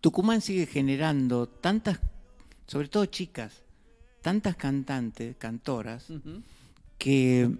Tucumán 0.00 0.40
sigue 0.40 0.66
generando 0.66 1.48
tantas, 1.48 2.00
sobre 2.66 2.88
todo 2.88 3.06
chicas, 3.06 3.62
tantas 4.20 4.56
cantantes, 4.56 5.36
cantoras, 5.36 6.08
que 6.98 7.50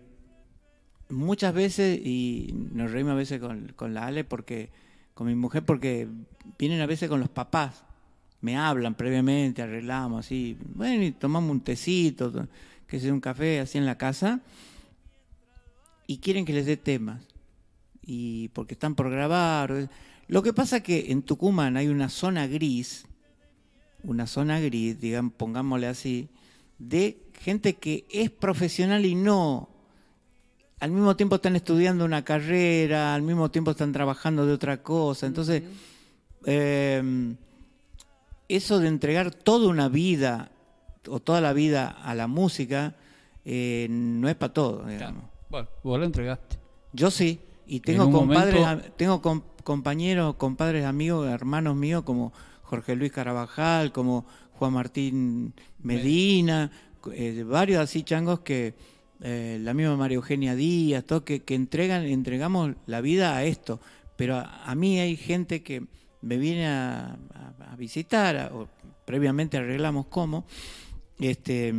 muchas 1.09 1.55
veces, 1.55 1.99
y 2.05 2.53
nos 2.73 2.91
reímos 2.91 3.13
a 3.13 3.17
veces 3.17 3.41
con, 3.41 3.73
con 3.77 3.95
la 3.95 4.07
Ale, 4.07 4.25
porque 4.25 4.71
con 5.15 5.27
mi 5.29 5.35
mujer, 5.35 5.65
porque 5.65 6.09
vienen 6.59 6.81
a 6.81 6.87
veces 6.87 7.09
con 7.09 7.21
los 7.21 7.29
papás, 7.31 7.85
me 8.41 8.57
hablan 8.57 8.95
previamente, 8.95 9.63
arreglamos 9.63 10.27
así, 10.27 10.59
bueno, 10.75 11.03
y 11.05 11.13
tomamos 11.13 11.51
un 11.51 11.61
tecito, 11.61 12.31
to- 12.31 12.49
que 12.87 13.01
sea 13.01 13.13
un 13.13 13.21
café 13.21 13.61
así 13.61 13.79
en 13.79 13.87
la 13.87 13.97
casa, 13.99 14.41
y 16.07 16.19
quieren 16.19 16.45
que 16.45 16.53
les 16.53 16.67
dé 16.67 16.77
temas, 16.77 17.23
y 18.03 18.49
porque 18.51 18.75
están 18.75 18.95
por 18.95 19.11
grabar. 19.11 19.89
Lo 20.28 20.42
que 20.42 20.52
pasa 20.52 20.80
que 20.83 21.12
en 21.12 21.23
Tucumán 21.23 21.76
hay 21.76 21.88
una 21.88 22.09
zona 22.09 22.47
gris, 22.47 23.06
una 24.02 24.26
zona 24.26 24.61
gris, 24.61 25.00
digamos, 25.00 25.33
pongámosle 25.35 25.87
así, 25.87 26.28
de 26.78 27.23
gente 27.40 27.75
que 27.76 28.06
es 28.11 28.30
profesional 28.30 29.04
y 29.06 29.14
no. 29.14 29.68
Al 30.80 30.90
mismo 30.90 31.16
tiempo 31.16 31.37
están 31.37 31.56
estudiando 31.56 32.04
una 32.04 32.25
carrera, 32.25 33.14
al 33.14 33.23
mismo 33.23 33.50
tiempo 33.50 33.71
están 33.71 33.92
trabajando 33.92 34.45
de 34.47 34.52
otra 34.52 34.83
cosa. 34.83 35.26
Entonces, 35.26 35.62
eh, 36.45 37.35
eso 38.49 38.78
de 38.78 38.88
entregar 38.88 39.33
toda 39.35 39.68
una 39.68 39.88
vida 39.88 40.50
o 41.09 41.21
toda 41.21 41.40
la 41.40 41.52
vida 41.52 41.88
a 41.88 42.14
la 42.14 42.26
música 42.26 42.95
eh, 43.45 43.87
no 43.90 44.28
es 44.28 44.35
para 44.35 44.52
todo, 44.52 44.85
digamos. 44.87 45.25
Bueno, 45.49 45.68
vos 45.83 45.99
la 46.00 46.06
entregaste. 46.06 46.59
Yo 46.92 47.11
sí, 47.11 47.40
y 47.66 47.80
tengo 47.80 48.04
compadres, 48.12 48.61
momento- 48.61 48.92
tengo 48.97 49.23
com- 49.23 49.42
compañeros, 49.67 50.37
compadres, 50.37 50.85
amigos, 50.85 51.29
hermanos 51.29 51.75
míos 51.75 52.05
como 52.05 52.33
Jorge 52.63 52.95
Luis 52.95 53.11
Carabajal, 53.11 53.91
como 53.91 54.25
Juan 54.53 54.75
Martín 54.75 55.55
Medina, 55.83 56.71
eh, 57.13 57.43
varios 57.45 57.83
así 57.83 58.05
changos 58.05 58.41
que 58.41 58.75
eh, 59.23 59.59
la 59.61 59.75
misma 59.75 59.97
María 59.97 60.15
Eugenia 60.15 60.55
Díaz, 60.55 61.05
todo 61.05 61.25
que, 61.25 61.43
entregan, 61.49 62.05
entregamos 62.05 62.77
la 62.87 63.01
vida 63.01 63.37
a 63.37 63.43
esto. 63.43 63.81
Pero 64.15 64.37
a, 64.37 64.73
mí 64.77 65.01
hay 65.01 65.17
gente 65.17 65.65
que 65.65 65.85
me 66.23 66.37
viene 66.37 66.69
a, 66.69 67.19
visitar, 67.77 68.53
o 68.55 68.69
previamente 69.05 69.57
arreglamos 69.57 70.07
cómo, 70.07 70.47
este, 71.19 71.75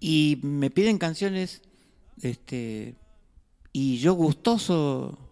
y 0.00 0.40
me 0.42 0.70
piden 0.70 0.98
canciones, 0.98 1.62
este, 2.20 2.96
y 3.72 3.98
yo 3.98 4.12
gustoso, 4.12 5.29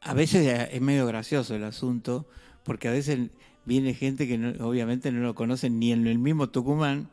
a 0.00 0.14
veces 0.14 0.68
es 0.72 0.80
medio 0.80 1.06
gracioso 1.06 1.54
el 1.54 1.64
asunto, 1.64 2.26
porque 2.64 2.88
a 2.88 2.92
veces 2.92 3.18
viene 3.64 3.94
gente 3.94 4.26
que 4.26 4.38
no- 4.38 4.66
obviamente 4.66 5.12
no 5.12 5.20
lo 5.20 5.34
conocen 5.34 5.78
ni 5.78 5.92
en 5.92 6.06
el 6.06 6.18
mismo 6.18 6.48
Tucumán, 6.48 7.08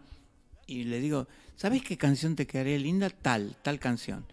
y 0.65 0.83
le 0.85 0.99
digo, 0.99 1.27
¿sabes 1.55 1.81
qué 1.83 1.97
canción 1.97 2.35
te 2.35 2.45
quedaría 2.47 2.77
linda? 2.77 3.09
Tal, 3.09 3.55
tal 3.61 3.79
canción. 3.79 4.25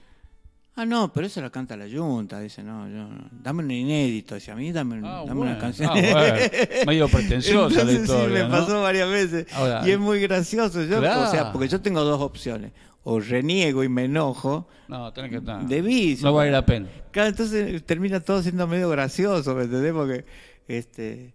Ah, 0.76 0.84
no, 0.84 1.12
pero 1.12 1.28
eso 1.28 1.40
la 1.40 1.50
canta 1.50 1.76
la 1.76 1.86
Junta, 1.88 2.40
dice, 2.40 2.64
no, 2.64 2.88
yo, 2.88 3.06
no. 3.06 3.28
dame 3.30 3.62
un 3.62 3.70
inédito, 3.70 4.34
dice 4.34 4.50
a 4.50 4.56
mí, 4.56 4.72
dame, 4.72 4.96
Ah, 5.04 5.22
dame 5.24 5.34
bueno. 5.38 5.52
una 5.52 5.58
canción. 5.60 5.88
Ah, 5.88 5.94
bueno. 5.94 6.34
Medio 6.86 7.08
pretenciosa 7.08 7.84
la 7.84 7.92
Entonces, 7.92 7.96
sí, 7.96 8.02
historia, 8.02 8.42
me 8.44 8.50
¿no? 8.50 8.58
pasó 8.58 8.82
varias 8.82 9.08
veces. 9.08 9.46
Ahora- 9.52 9.86
y 9.86 9.92
es 9.92 9.98
muy 10.00 10.18
gracioso. 10.20 10.82
Yo, 10.82 10.98
Claro. 10.98 11.28
O 11.28 11.30
sea, 11.30 11.52
porque 11.52 11.68
yo 11.68 11.80
tengo 11.80 12.00
dos 12.02 12.20
opciones. 12.20 12.72
O 13.04 13.20
reniego 13.20 13.84
y 13.84 13.88
me 13.88 14.04
enojo, 14.04 14.66
No, 14.88 15.12
tenés 15.12 15.30
que 15.30 15.36
estar. 15.36 15.66
de 15.66 15.82
vicio. 15.82 16.26
No 16.26 16.34
vale 16.34 16.50
la 16.50 16.64
pena. 16.64 16.88
Claro, 17.10 17.28
entonces 17.28 17.84
termina 17.84 18.20
todo 18.20 18.42
siendo 18.42 18.66
medio 18.66 18.88
gracioso, 18.88 19.54
¿me 19.54 19.64
entendés? 19.64 19.92
Porque, 19.92 20.24
este, 20.68 21.34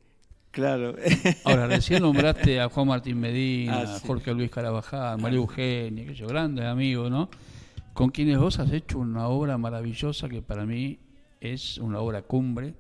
claro. 0.52 0.96
Ahora, 1.46 1.68
recién 1.68 2.02
nombraste 2.02 2.60
a 2.60 2.70
Juan 2.70 2.88
Martín 2.88 3.20
Medina, 3.20 3.82
Ah, 3.82 3.86
sí. 4.00 4.08
Jorge 4.08 4.34
Luis 4.34 4.50
Carabajal, 4.50 5.20
María 5.22 5.38
Eugenia, 5.38 6.04
aquellos 6.04 6.28
grandes 6.30 6.66
amigos, 6.66 7.12
¿no? 7.12 7.30
Con 7.94 8.10
quienes 8.10 8.38
vos 8.40 8.58
has 8.60 8.72
hecho 8.72 8.98
una 8.98 9.28
obra 9.28 9.58
maravillosa 9.60 10.28
que 10.28 10.42
para 10.42 10.66
mí 10.66 10.98
es 11.40 11.78
una 11.78 12.00
obra 12.00 12.22
cumbre, 12.24 12.74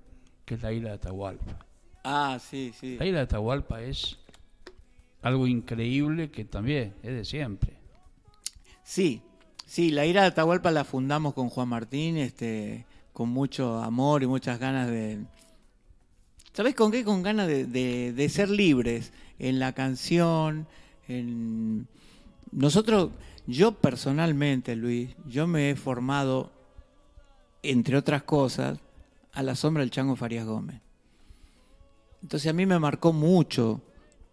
que 0.45 0.55
es 0.55 0.63
la 0.63 0.71
isla 0.73 0.89
de 0.89 0.95
Atahualpa. 0.95 1.65
ah, 2.05 2.39
sí, 2.41 2.71
sí. 2.79 2.97
La 2.97 3.05
isla 3.05 3.19
de 3.19 3.23
Atahualpa 3.25 3.81
es 3.83 4.17
algo 5.21 5.45
increíble 5.45 6.31
que 6.31 6.43
también 6.45 6.95
es 7.03 7.11
de 7.13 7.23
siempre. 7.25 7.73
Sí, 8.89 9.21
sí, 9.67 9.91
la 9.91 10.07
ira 10.07 10.21
de 10.23 10.29
Atahualpa 10.29 10.71
la 10.71 10.83
fundamos 10.83 11.35
con 11.35 11.49
Juan 11.49 11.67
Martín, 11.67 12.17
este, 12.17 12.87
con 13.13 13.29
mucho 13.29 13.83
amor 13.83 14.23
y 14.23 14.25
muchas 14.25 14.57
ganas 14.59 14.89
de... 14.89 15.19
¿Sabes 16.53 16.73
con 16.73 16.91
qué? 16.91 17.03
Con 17.03 17.21
ganas 17.21 17.47
de, 17.47 17.67
de- 17.67 18.29
ser 18.29 18.49
libres 18.49 19.13
en 19.37 19.59
la 19.59 19.73
canción. 19.73 20.65
En... 21.07 21.87
Nosotros, 22.51 23.11
yo 23.45 23.73
personalmente, 23.73 24.75
Luis, 24.75 25.15
yo 25.27 25.45
me 25.45 25.69
he 25.69 25.75
formado, 25.75 26.51
entre 27.61 27.95
otras 27.95 28.23
cosas, 28.23 28.79
a 29.33 29.43
la 29.43 29.55
sombra 29.55 29.81
del 29.81 29.91
Chango 29.91 30.15
Farías 30.15 30.47
Gómez. 30.47 30.81
Entonces 32.23 32.49
a 32.49 32.53
mí 32.53 32.65
me 32.65 32.79
marcó 32.79 33.13
mucho 33.13 33.83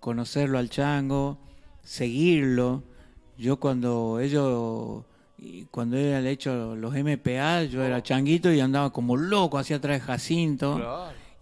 conocerlo 0.01 0.57
al 0.57 0.71
Chango, 0.71 1.37
seguirlo. 1.83 2.96
Yo 3.39 3.59
cuando 3.59 4.19
ellos, 4.21 5.05
y 5.39 5.65
cuando 5.71 5.97
él 5.99 6.15
ha 6.15 6.29
hecho 6.31 6.75
los 6.77 6.95
MPA, 6.95 7.65
yo 7.65 7.83
era 7.85 8.03
changuito 8.03 8.53
y 8.53 8.61
andaba 8.61 8.91
como 8.93 9.17
loco 9.17 9.59
hacia 9.59 9.77
atrás 9.77 10.01
de 10.01 10.07
Jacinto 10.07 10.79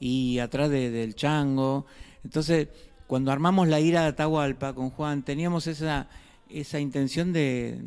y 0.01 0.39
atrás 0.41 0.71
de- 0.71 0.91
del 0.91 1.15
Chango. 1.15 1.87
Entonces, 2.25 2.69
cuando 3.07 3.31
armamos 3.31 3.69
la 3.69 3.81
ira 3.81 4.03
de 4.03 4.09
Atahualpa 4.09 4.73
con 4.73 4.91
Juan, 4.91 5.23
teníamos 5.23 5.67
esa, 5.69 6.09
esa 6.49 6.81
intención 6.81 7.33
de, 7.33 7.79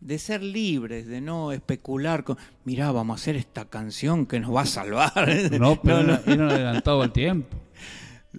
de 0.00 0.18
ser 0.18 0.42
libres, 0.42 1.06
de 1.06 1.20
no 1.20 1.50
especular 1.50 2.22
con, 2.24 2.36
mirá, 2.64 2.92
vamos 2.92 3.18
a 3.18 3.20
hacer 3.20 3.36
esta 3.36 3.64
canción 3.64 4.26
que 4.26 4.38
nos 4.38 4.54
va 4.54 4.60
a 4.62 4.66
salvar. 4.66 5.12
No, 5.58 5.80
pero 5.82 6.02
No, 6.02 6.02
no. 6.04 6.12
era- 6.14 6.22
eran 6.32 6.50
adelantado 6.50 7.02
al 7.02 7.12
tiempo. 7.12 7.56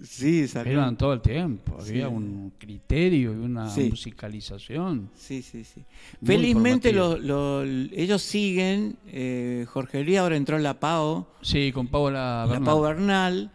Sí, 0.02 0.46
salió. 0.48 0.72
Eran 0.74 0.96
todo 0.96 1.12
el 1.14 1.20
tiempo. 1.20 1.76
Había 1.80 2.08
un 2.08 2.52
criterio 2.58 3.32
y 3.32 3.36
una 3.36 3.70
Sí. 3.70 3.88
musicalización. 3.90 5.10
Sí, 5.14 5.42
sí, 5.42 5.64
sí. 5.64 5.82
Felizmente 6.24 6.92
formativo. 6.92 7.26
lo- 7.26 7.64
lo- 7.64 7.90
ellos 7.92 8.20
siguen. 8.22 8.96
eh, 9.08 9.64
Jorge 9.68 10.04
Luis 10.04 10.18
ahora 10.18 10.36
entró 10.36 10.56
en 10.56 10.62
la 10.62 10.78
PAO, 10.80 11.26
Sí, 11.42 11.72
con 11.72 11.86
Paola 11.88 12.40
la 12.40 12.46
Bernal. 12.46 12.64
PAO 12.64 12.80
Bernal, 12.82 13.50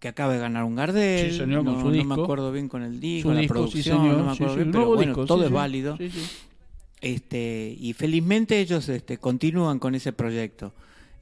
que 0.00 0.08
acaba 0.08 0.32
de 0.32 0.38
ganar 0.38 0.64
un 0.64 0.76
Gardel. 0.76 1.30
Sí, 1.32 1.38
señor, 1.38 1.64
con 1.64 1.74
no, 1.74 1.80
su 1.80 1.86
no 1.86 1.92
disco. 1.92 2.16
me 2.16 2.22
acuerdo 2.22 2.52
bien 2.52 2.68
con 2.68 2.82
el 2.82 3.00
disco, 3.00 3.28
Su 3.30 3.34
la 3.34 3.40
disco, 3.40 3.54
producción, 3.54 3.98
señor. 3.98 4.16
no 4.18 4.24
me 4.26 4.32
acuerdo 4.32 4.54
bien, 4.56 4.70
pero 4.72 4.86
bueno, 4.86 5.02
disco, 5.12 5.26
todo 5.26 5.44
es 5.44 5.50
válido. 5.50 5.98
Este, 7.00 7.76
y 7.78 7.92
felizmente 7.92 8.58
ellos 8.58 8.88
este, 8.88 9.18
continúan 9.18 9.78
con 9.78 9.94
ese 9.94 10.12
proyecto. 10.12 10.72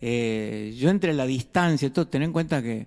Eh, 0.00 0.74
yo 0.78 0.88
entre 0.90 1.12
la 1.14 1.26
distancia, 1.26 1.92
todo, 1.92 2.06
ten 2.06 2.22
en 2.22 2.32
cuenta 2.32 2.62
que 2.62 2.86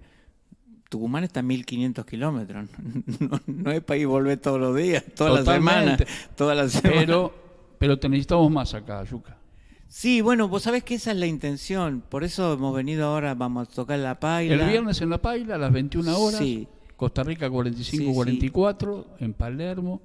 Tucumán 0.90 1.24
está 1.24 1.42
a 1.42 1.44
1500 1.44 2.06
kilómetros. 2.06 2.70
No, 3.20 3.40
no 3.48 3.72
es 3.72 3.82
para 3.82 3.98
ir 3.98 4.08
volver 4.08 4.38
todos 4.38 4.60
los 4.60 4.76
días, 4.76 5.04
toda 5.16 5.32
la 5.32 5.40
semana. 5.40 5.98
Totalmente. 5.98 6.08
Toda 6.36 6.56
la 6.56 6.70
semana. 6.70 7.00
Pero, 7.00 7.34
pero 7.78 8.00
te 8.00 8.08
necesitamos 8.10 8.52
más 8.52 8.74
acá, 8.74 9.04
Yuca. 9.04 9.38
Sí, 9.88 10.22
bueno, 10.22 10.48
vos 10.48 10.64
sabés 10.64 10.84
que 10.84 10.96
esa 10.96 11.12
es 11.12 11.18
la 11.18 11.26
intención. 11.26 12.04
Por 12.08 12.24
eso 12.24 12.54
hemos 12.54 12.76
venido 12.76 13.08
ahora, 13.08 13.34
vamos 13.34 13.70
a 13.70 13.72
tocar 13.72 14.00
la 14.00 14.20
paila. 14.20 14.56
El 14.56 14.70
viernes 14.70 15.02
en 15.02 15.10
La 15.10 15.18
Paila 15.18 15.56
a 15.56 15.58
las 15.58 15.72
21 15.72 16.18
horas. 16.18 16.40
Sí. 16.40 16.68
Costa 16.98 17.24
Rica 17.24 17.50
Sí, 17.74 17.84
sí. 17.84 18.06
45-44 18.06 19.06
en 19.20 19.34
Palermo. 19.34 20.02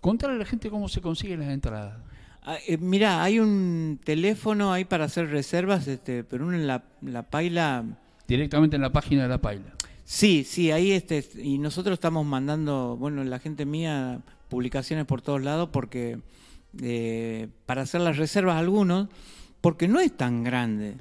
Contarle 0.00 0.36
a 0.36 0.38
la 0.38 0.44
gente 0.46 0.70
cómo 0.70 0.88
se 0.88 1.00
consiguen 1.00 1.40
las 1.40 1.50
entradas. 1.50 1.98
Ah, 2.42 2.56
eh, 2.66 2.78
mirá, 2.78 3.22
hay 3.22 3.38
un 3.38 4.00
teléfono 4.02 4.72
ahí 4.72 4.86
para 4.86 5.04
hacer 5.04 5.28
reservas, 5.28 5.86
este, 5.86 6.24
pero 6.24 6.46
uno 6.46 6.56
en 6.56 6.66
la, 6.66 6.82
la 7.02 7.22
paila. 7.22 7.84
Directamente 8.26 8.76
en 8.76 8.82
la 8.82 8.90
página 8.90 9.24
de 9.24 9.28
La 9.28 9.38
Paila. 9.38 9.74
Sí, 10.12 10.42
sí, 10.42 10.72
ahí 10.72 10.90
este, 10.90 11.24
y 11.40 11.58
nosotros 11.58 11.94
estamos 11.94 12.26
mandando, 12.26 12.96
bueno, 12.98 13.22
la 13.22 13.38
gente 13.38 13.64
mía, 13.64 14.20
publicaciones 14.48 15.06
por 15.06 15.22
todos 15.22 15.40
lados 15.40 15.68
porque 15.72 16.18
eh, 16.82 17.46
para 17.64 17.82
hacer 17.82 18.00
las 18.00 18.16
reservas 18.16 18.56
algunos, 18.56 19.06
porque 19.60 19.86
no 19.86 20.00
es 20.00 20.16
tan 20.16 20.42
grande. 20.42 20.96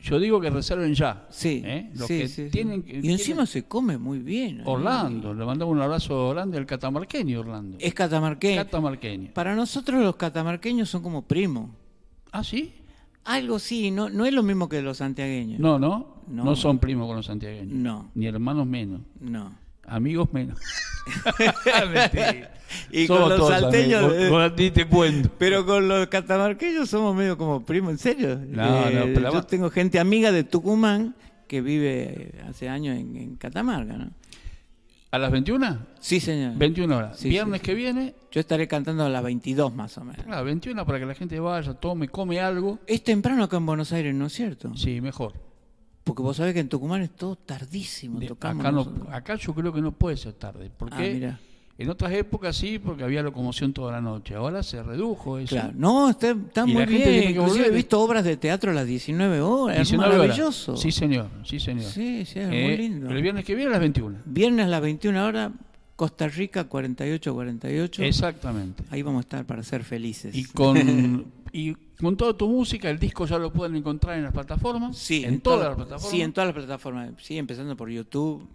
Yo 0.00 0.18
digo 0.18 0.40
que 0.40 0.48
reserven 0.48 0.94
ya. 0.94 1.26
Sí, 1.28 1.60
¿eh? 1.66 1.90
Los 1.96 2.06
sí, 2.06 2.18
que 2.18 2.28
sí, 2.28 2.48
tienen 2.48 2.82
y 2.88 3.10
encima 3.10 3.18
tienen- 3.18 3.46
se 3.46 3.64
come 3.64 3.98
muy 3.98 4.20
bien. 4.20 4.62
Orlando, 4.64 5.34
le 5.34 5.44
mandamos 5.44 5.74
un 5.74 5.82
abrazo 5.82 6.30
grande 6.30 6.56
al 6.56 6.64
catamarqueño 6.64 7.40
Orlando. 7.40 7.76
Es 7.78 7.92
catamarqueño. 7.92 8.56
Catamarqueño. 8.64 9.34
Para 9.34 9.54
nosotros 9.54 10.02
los 10.02 10.16
catamarqueños 10.16 10.88
son 10.88 11.02
como 11.02 11.20
primos. 11.20 11.68
¿Ah, 12.32 12.42
sí? 12.42 12.72
Algo 13.26 13.58
sí, 13.58 13.90
no, 13.90 14.08
no 14.08 14.24
es 14.26 14.32
lo 14.32 14.42
mismo 14.42 14.68
que 14.68 14.80
los 14.82 14.98
santiagueños. 14.98 15.58
No, 15.60 15.78
no, 15.78 16.22
No. 16.28 16.44
no. 16.44 16.56
son 16.56 16.78
primos 16.78 17.06
con 17.06 17.16
los 17.16 17.26
santiagueños. 17.26 17.74
No. 17.74 18.10
Ni 18.14 18.26
hermanos 18.26 18.66
menos. 18.66 19.00
No. 19.20 19.52
Amigos 19.86 20.28
menos. 20.32 20.58
Y 22.90 23.06
Somos 23.06 23.28
con 23.30 23.38
los 23.38 23.48
salteños. 23.48 24.02
amigos. 24.04 24.22
eh, 24.24 24.28
Con- 24.28 24.40
con- 24.50 24.72
te 24.72 24.86
cuento. 24.88 25.30
Pero 25.38 25.64
con 25.64 25.86
los 25.88 26.06
catamarqueños 26.08 26.88
somos 26.90 27.14
medio 27.14 27.38
como 27.38 27.64
primos, 27.64 27.92
¿en 27.92 27.98
serio? 27.98 28.32
Eh, 28.32 28.46
No, 28.50 28.90
no, 28.90 29.04
pero 29.04 29.20
la 29.20 29.30
yo 29.32 29.42
tengo 29.44 29.70
gente 29.70 29.98
amiga 30.00 30.32
de 30.32 30.42
Tucumán 30.44 31.14
que 31.46 31.60
vive 31.60 32.02
eh, 32.34 32.42
hace 32.48 32.68
años 32.68 32.96
en, 32.98 33.16
en 33.16 33.36
Catamarca, 33.36 33.96
¿no? 33.96 34.10
¿A 35.10 35.18
las 35.18 35.30
21? 35.30 35.78
Sí, 36.00 36.20
señor. 36.20 36.56
21 36.56 36.96
horas. 36.96 37.18
Sí, 37.18 37.28
Viernes 37.28 37.60
sí, 37.60 37.64
que 37.66 37.74
viene, 37.74 38.14
Yo 38.30 38.40
estaré 38.40 38.66
cantando 38.68 39.04
a 39.04 39.08
las 39.08 39.22
22 39.22 39.74
más 39.74 39.96
o 39.98 40.04
menos. 40.04 40.24
claro, 40.24 40.44
21 40.44 40.84
para 40.84 40.98
que 40.98 41.06
la 41.06 41.14
gente 41.14 41.38
vaya, 41.40 41.74
tome, 41.74 42.08
come 42.08 42.40
algo. 42.40 42.78
Es 42.86 43.02
temprano 43.04 43.44
acá 43.44 43.56
en 43.56 43.66
Buenos 43.66 43.92
Aires, 43.92 44.14
¿no 44.14 44.26
es 44.26 44.32
cierto? 44.32 44.74
Sí, 44.76 45.00
mejor. 45.00 45.32
Porque 46.04 46.22
vos 46.22 46.36
sabés 46.36 46.54
que 46.54 46.60
en 46.60 46.68
Tucumán 46.68 47.02
es 47.02 47.10
todo 47.10 47.36
tardísimo. 47.36 48.20
De- 48.20 48.28
tocamos 48.28 48.60
acá, 48.64 48.72
no- 48.72 49.06
acá 49.10 49.34
yo 49.36 49.54
creo 49.54 49.72
que 49.72 49.80
no 49.80 49.92
puede 49.92 50.16
ser 50.16 50.34
tarde. 50.34 50.68
Ah, 50.70 50.74
Porque 50.76 51.12
mira. 51.14 51.40
En 51.78 51.90
otras 51.90 52.12
épocas 52.12 52.56
sí, 52.56 52.78
porque 52.78 53.04
había 53.04 53.22
locomoción 53.22 53.72
toda 53.74 53.92
la 53.92 54.00
noche. 54.00 54.34
Ahora 54.34 54.62
se 54.62 54.82
redujo 54.82 55.38
eso. 55.38 55.54
Claro, 55.56 55.72
no, 55.76 56.08
está, 56.08 56.34
muy 56.64 56.86
bien. 56.86 57.30
Inclusive 57.32 57.66
he 57.66 57.70
visto 57.70 58.00
obras 58.00 58.24
de 58.24 58.36
teatro 58.38 58.70
a 58.70 58.74
las 58.74 58.86
19 58.86 59.40
horas. 59.42 59.76
19 59.76 59.82
es 59.82 59.92
horas. 60.14 60.26
maravilloso. 60.26 60.76
Sí, 60.76 60.90
señor. 60.90 61.28
Sí, 61.44 61.60
señor. 61.60 61.84
Sí, 61.90 62.24
sí, 62.24 62.38
es 62.38 62.48
muy 62.48 62.56
Eh, 62.56 62.78
lindo. 62.78 63.10
El 63.10 63.20
viernes 63.22 63.44
que 63.44 63.54
viene 63.54 63.68
a 63.68 63.72
las 63.72 63.80
21. 63.80 64.18
Viernes 64.24 64.64
a 64.66 64.68
las 64.68 64.80
21 64.80 65.24
horas, 65.26 65.52
Costa 65.96 66.28
Rica 66.28 66.66
48-48. 66.68 68.02
Exactamente. 68.04 68.84
Ahí 68.90 69.02
vamos 69.02 69.18
a 69.18 69.22
estar 69.22 69.44
para 69.44 69.62
ser 69.62 69.84
felices. 69.84 70.34
Y 70.34 70.44
con, 70.44 71.26
y 71.52 71.74
con 72.00 72.16
toda 72.16 72.34
tu 72.36 72.48
música, 72.48 72.88
el 72.90 72.98
disco 72.98 73.26
ya 73.26 73.38
lo 73.38 73.52
pueden 73.52 73.76
encontrar 73.76 74.16
en 74.16 74.24
las 74.24 74.32
plataformas. 74.32 74.96
sí, 74.96 75.24
en, 75.24 75.40
todas 75.40 75.58
toda- 75.58 75.68
las 75.68 75.76
plataformas. 75.76 76.10
Sí, 76.10 76.20
en 76.22 76.32
todas 76.32 76.48
las 76.48 76.54
plataformas. 76.56 77.10
Sí, 77.18 77.36
empezando 77.38 77.76
por 77.76 77.90
YouTube, 77.90 78.46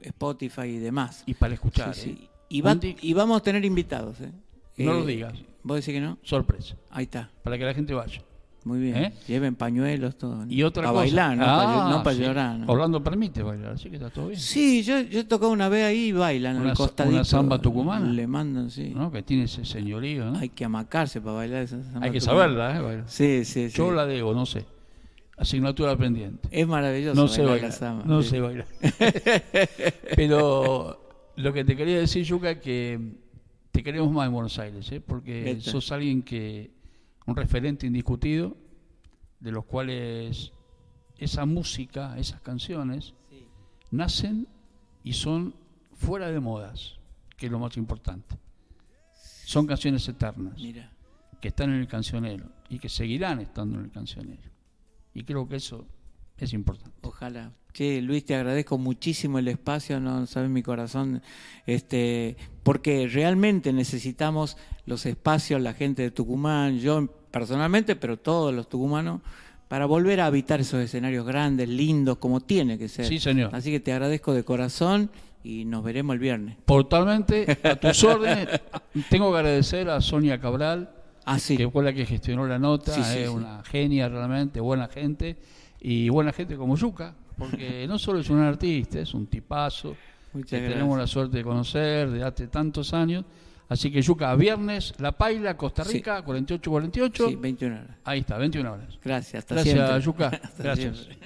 Spotify 0.00 0.62
y 0.62 0.78
demás. 0.78 1.22
Y 1.26 1.34
para 1.34 1.54
escuchar. 1.54 1.94
Sí, 1.94 2.16
sí. 2.18 2.28
¿Eh? 2.48 2.96
Y, 3.02 3.12
va- 3.12 3.22
vamos 3.22 3.38
a 3.38 3.42
tener 3.42 3.64
invitados. 3.64 4.20
¿eh? 4.20 4.30
No 4.78 4.92
Eh, 4.92 4.94
lo 5.00 5.06
digas. 5.06 5.34
¿Vos 5.62 5.76
decís 5.78 5.94
que 5.94 6.00
no? 6.00 6.18
Sorpresa. 6.22 6.76
Ahí 6.90 7.04
está. 7.04 7.30
Para 7.42 7.58
que 7.58 7.64
la 7.64 7.74
gente 7.74 7.92
vaya. 7.94 8.22
Muy 8.64 8.80
bien. 8.80 8.96
¿Eh? 8.96 9.12
Lleven 9.28 9.54
pañuelos, 9.54 10.18
todo. 10.18 10.44
Y 10.48 10.64
otra 10.64 10.82
para 10.82 10.92
cosa. 10.92 11.00
bailar, 11.04 11.36
no 11.36 11.44
para 11.44 11.98
Ah, 11.98 12.02
para 12.02 12.16
sí. 12.16 12.22
llorar. 12.22 12.58
¿no? 12.58 12.66
Orlando 12.72 13.02
permite 13.02 13.40
bailar, 13.44 13.72
así 13.74 13.88
que 13.88 13.94
está 13.96 14.10
todo 14.10 14.26
bien. 14.28 14.40
Sí, 14.40 14.82
yo, 14.82 15.00
yo 15.02 15.20
he 15.20 15.24
tocado 15.24 15.52
una 15.52 15.68
vez 15.68 15.84
ahí 15.86 16.06
y 16.06 16.12
bailan 16.12 16.56
Una 16.60 16.70
al 16.70 16.76
costadito. 16.76 17.14
una 17.14 17.24
samba 17.24 17.60
tucumana. 17.60 18.06
Le 18.10 18.26
mandan, 18.26 18.68
sí. 18.70 18.92
¿no? 18.94 19.12
Que 19.12 19.22
tiene 19.22 19.44
ese 19.44 19.64
señorío, 19.64 20.24
¿no? 20.32 20.38
Hay 20.40 20.48
que 20.48 20.64
amacarse 20.64 21.20
para 21.20 21.36
bailar 21.36 21.62
esa 21.62 21.80
samba 21.80 22.06
Hay 22.06 22.10
que 22.10 22.18
tucumana. 22.18 22.42
saberla, 22.42 22.76
¿eh? 22.76 22.80
Bailar. 22.82 23.04
Sí, 23.08 23.44
sí, 23.44 23.70
sí. 23.70 23.76
Yo 23.76 23.92
la 23.92 24.04
debo, 24.04 24.34
no 24.34 24.46
sé. 24.46 24.64
Asignatura 25.36 25.96
pendiente. 25.96 26.48
Es 26.50 26.66
maravilloso 26.66 27.20
No 27.20 27.28
sé 27.28 27.42
bailar 27.42 27.56
la 27.56 27.62
bailar. 27.68 27.78
samba. 27.78 28.04
No 28.04 28.22
sí. 28.22 28.30
sé 28.30 28.40
bailar. 28.40 28.66
Pero 30.16 31.05
lo 31.36 31.52
que 31.52 31.64
te 31.64 31.76
quería 31.76 31.98
decir, 31.98 32.24
Yuka, 32.24 32.60
que 32.60 33.14
te 33.70 33.82
queremos 33.82 34.10
más 34.12 34.26
en 34.26 34.32
Buenos 34.32 34.58
Aires, 34.58 34.90
¿eh? 34.92 35.00
porque 35.00 35.60
sos 35.60 35.92
alguien 35.92 36.22
que, 36.22 36.70
un 37.26 37.36
referente 37.36 37.86
indiscutido, 37.86 38.56
de 39.40 39.52
los 39.52 39.64
cuales 39.64 40.52
esa 41.18 41.44
música, 41.46 42.16
esas 42.18 42.40
canciones, 42.40 43.14
Sí. 43.30 43.46
nacen 43.90 44.46
y 45.04 45.12
son 45.12 45.54
fuera 45.92 46.30
de 46.30 46.40
modas, 46.40 46.98
que 47.36 47.46
es 47.46 47.52
lo 47.52 47.58
más 47.58 47.76
importante. 47.76 48.36
Son 49.44 49.66
canciones 49.66 50.08
eternas, 50.08 50.58
Mira. 50.60 50.90
que 51.40 51.48
están 51.48 51.70
en 51.70 51.80
el 51.80 51.86
cancionero 51.86 52.50
y 52.68 52.78
que 52.78 52.88
seguirán 52.88 53.40
estando 53.40 53.78
en 53.78 53.84
el 53.84 53.90
cancionero. 53.90 54.50
Y 55.14 55.22
creo 55.24 55.46
que 55.48 55.56
eso 55.56 55.86
es 56.38 56.52
importante. 56.52 56.98
Ojalá. 57.02 57.52
Che, 57.76 58.00
Luis, 58.00 58.24
te 58.24 58.34
agradezco 58.34 58.78
muchísimo 58.78 59.38
el 59.38 59.48
espacio, 59.48 60.00
no 60.00 60.26
sabes 60.26 60.48
mi 60.48 60.62
corazón, 60.62 61.20
este, 61.66 62.34
porque 62.62 63.06
realmente 63.06 63.70
necesitamos 63.70 64.56
los 64.86 65.04
espacios, 65.04 65.60
la 65.60 65.74
gente 65.74 66.00
de 66.00 66.10
Tucumán, 66.10 66.78
yo 66.78 67.06
personalmente, 67.30 67.94
pero 67.94 68.16
todos 68.16 68.54
los 68.54 68.66
tucumanos, 68.70 69.20
para 69.68 69.84
volver 69.84 70.22
a 70.22 70.26
habitar 70.26 70.58
esos 70.58 70.80
escenarios 70.80 71.26
grandes, 71.26 71.68
lindos, 71.68 72.16
como 72.16 72.40
tiene 72.40 72.78
que 72.78 72.88
ser. 72.88 73.04
Sí, 73.04 73.18
señor. 73.18 73.54
Así 73.54 73.70
que 73.70 73.78
te 73.78 73.92
agradezco 73.92 74.32
de 74.32 74.42
corazón 74.42 75.10
y 75.44 75.66
nos 75.66 75.84
veremos 75.84 76.14
el 76.14 76.20
viernes. 76.20 76.56
Totalmente 76.64 77.58
a 77.62 77.76
tus 77.76 78.02
órdenes. 78.04 78.48
Tengo 79.10 79.30
que 79.32 79.36
agradecer 79.36 79.90
a 79.90 80.00
Sonia 80.00 80.40
Cabral, 80.40 80.92
Ah, 81.26 81.38
sí. 81.38 81.58
que 81.58 81.68
fue 81.68 81.84
la 81.84 81.92
que 81.92 82.06
gestionó 82.06 82.46
la 82.46 82.58
nota. 82.58 82.94
Sí, 82.94 83.02
sí, 83.04 83.18
es 83.18 83.28
una 83.28 83.62
genia 83.64 84.08
realmente, 84.08 84.60
buena 84.60 84.88
gente. 84.88 85.36
Y 85.78 86.08
buena 86.08 86.32
gente 86.32 86.56
como 86.56 86.74
Yuca, 86.74 87.14
porque 87.36 87.86
no 87.86 87.98
solo 87.98 88.20
es 88.20 88.30
un 88.30 88.40
artista, 88.40 89.00
es 89.00 89.12
un 89.14 89.26
tipazo. 89.26 89.96
Muchas 90.32 90.50
que 90.50 90.56
gracias. 90.56 90.72
tenemos 90.74 90.98
la 90.98 91.06
suerte 91.06 91.38
de 91.38 91.44
conocer 91.44 92.10
de 92.10 92.22
hace 92.24 92.48
tantos 92.48 92.92
años. 92.94 93.24
Así 93.68 93.90
que 93.90 94.00
Yuca, 94.00 94.34
viernes, 94.36 94.94
La 94.98 95.12
Paila, 95.12 95.56
Costa 95.56 95.84
Sí. 95.84 95.94
Rica, 95.94 96.24
48-48. 96.24 97.28
Sí, 97.28 97.34
21 97.36 97.74
horas. 97.76 97.96
Ahí 98.04 98.20
está, 98.20 98.38
21 98.38 98.72
horas. 98.72 98.98
Gracias, 99.02 99.40
hasta 99.42 99.54
Gracias, 99.56 99.74
siempre. 99.74 100.00
Yuca. 100.02 100.26
Hasta 100.42 100.62
Gracias. 100.62 100.96
siempre. 100.98 101.18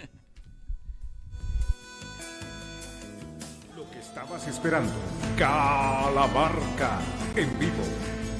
Estabas 4.01 4.49
esperando 4.49 4.93
Calamarca 5.39 6.99
en 7.37 7.59
vivo, 7.59 7.85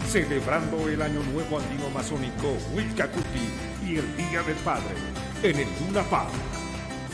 celebrando 0.09 0.89
el 0.89 1.01
Año 1.01 1.23
Nuevo 1.33 1.59
Andino 1.61 1.89
Masónico 1.91 2.57
Huilcacuti 2.75 3.49
y 3.87 3.97
el 3.97 4.17
Día 4.17 4.43
del 4.43 4.57
Padre 4.57 4.95
en 5.43 5.57
el 5.61 5.69
Luna 5.87 6.03
Park. 6.11 6.31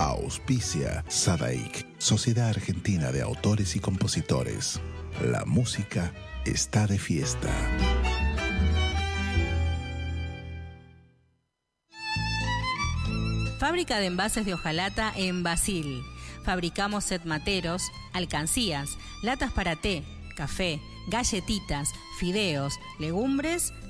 Auspicia 0.00 1.04
Sadaik, 1.08 1.86
Sociedad 1.98 2.48
Argentina 2.48 3.12
de 3.12 3.20
Autores 3.20 3.76
y 3.76 3.80
Compositores. 3.80 4.80
La 5.22 5.44
música 5.44 6.14
está 6.46 6.86
de 6.86 6.98
fiesta. 6.98 7.50
Fábrica 13.58 13.98
de 13.98 14.06
envases 14.06 14.46
de 14.46 14.54
hojalata 14.54 15.12
en 15.14 15.42
Basil. 15.42 16.00
Fabricamos 16.46 17.04
set 17.04 17.26
materos, 17.26 17.82
alcancías, 18.14 18.96
latas 19.22 19.52
para 19.52 19.76
té, 19.76 20.02
café, 20.34 20.80
galletitas, 21.08 21.90
fideos, 22.18 22.72
legumbres, 22.98 23.74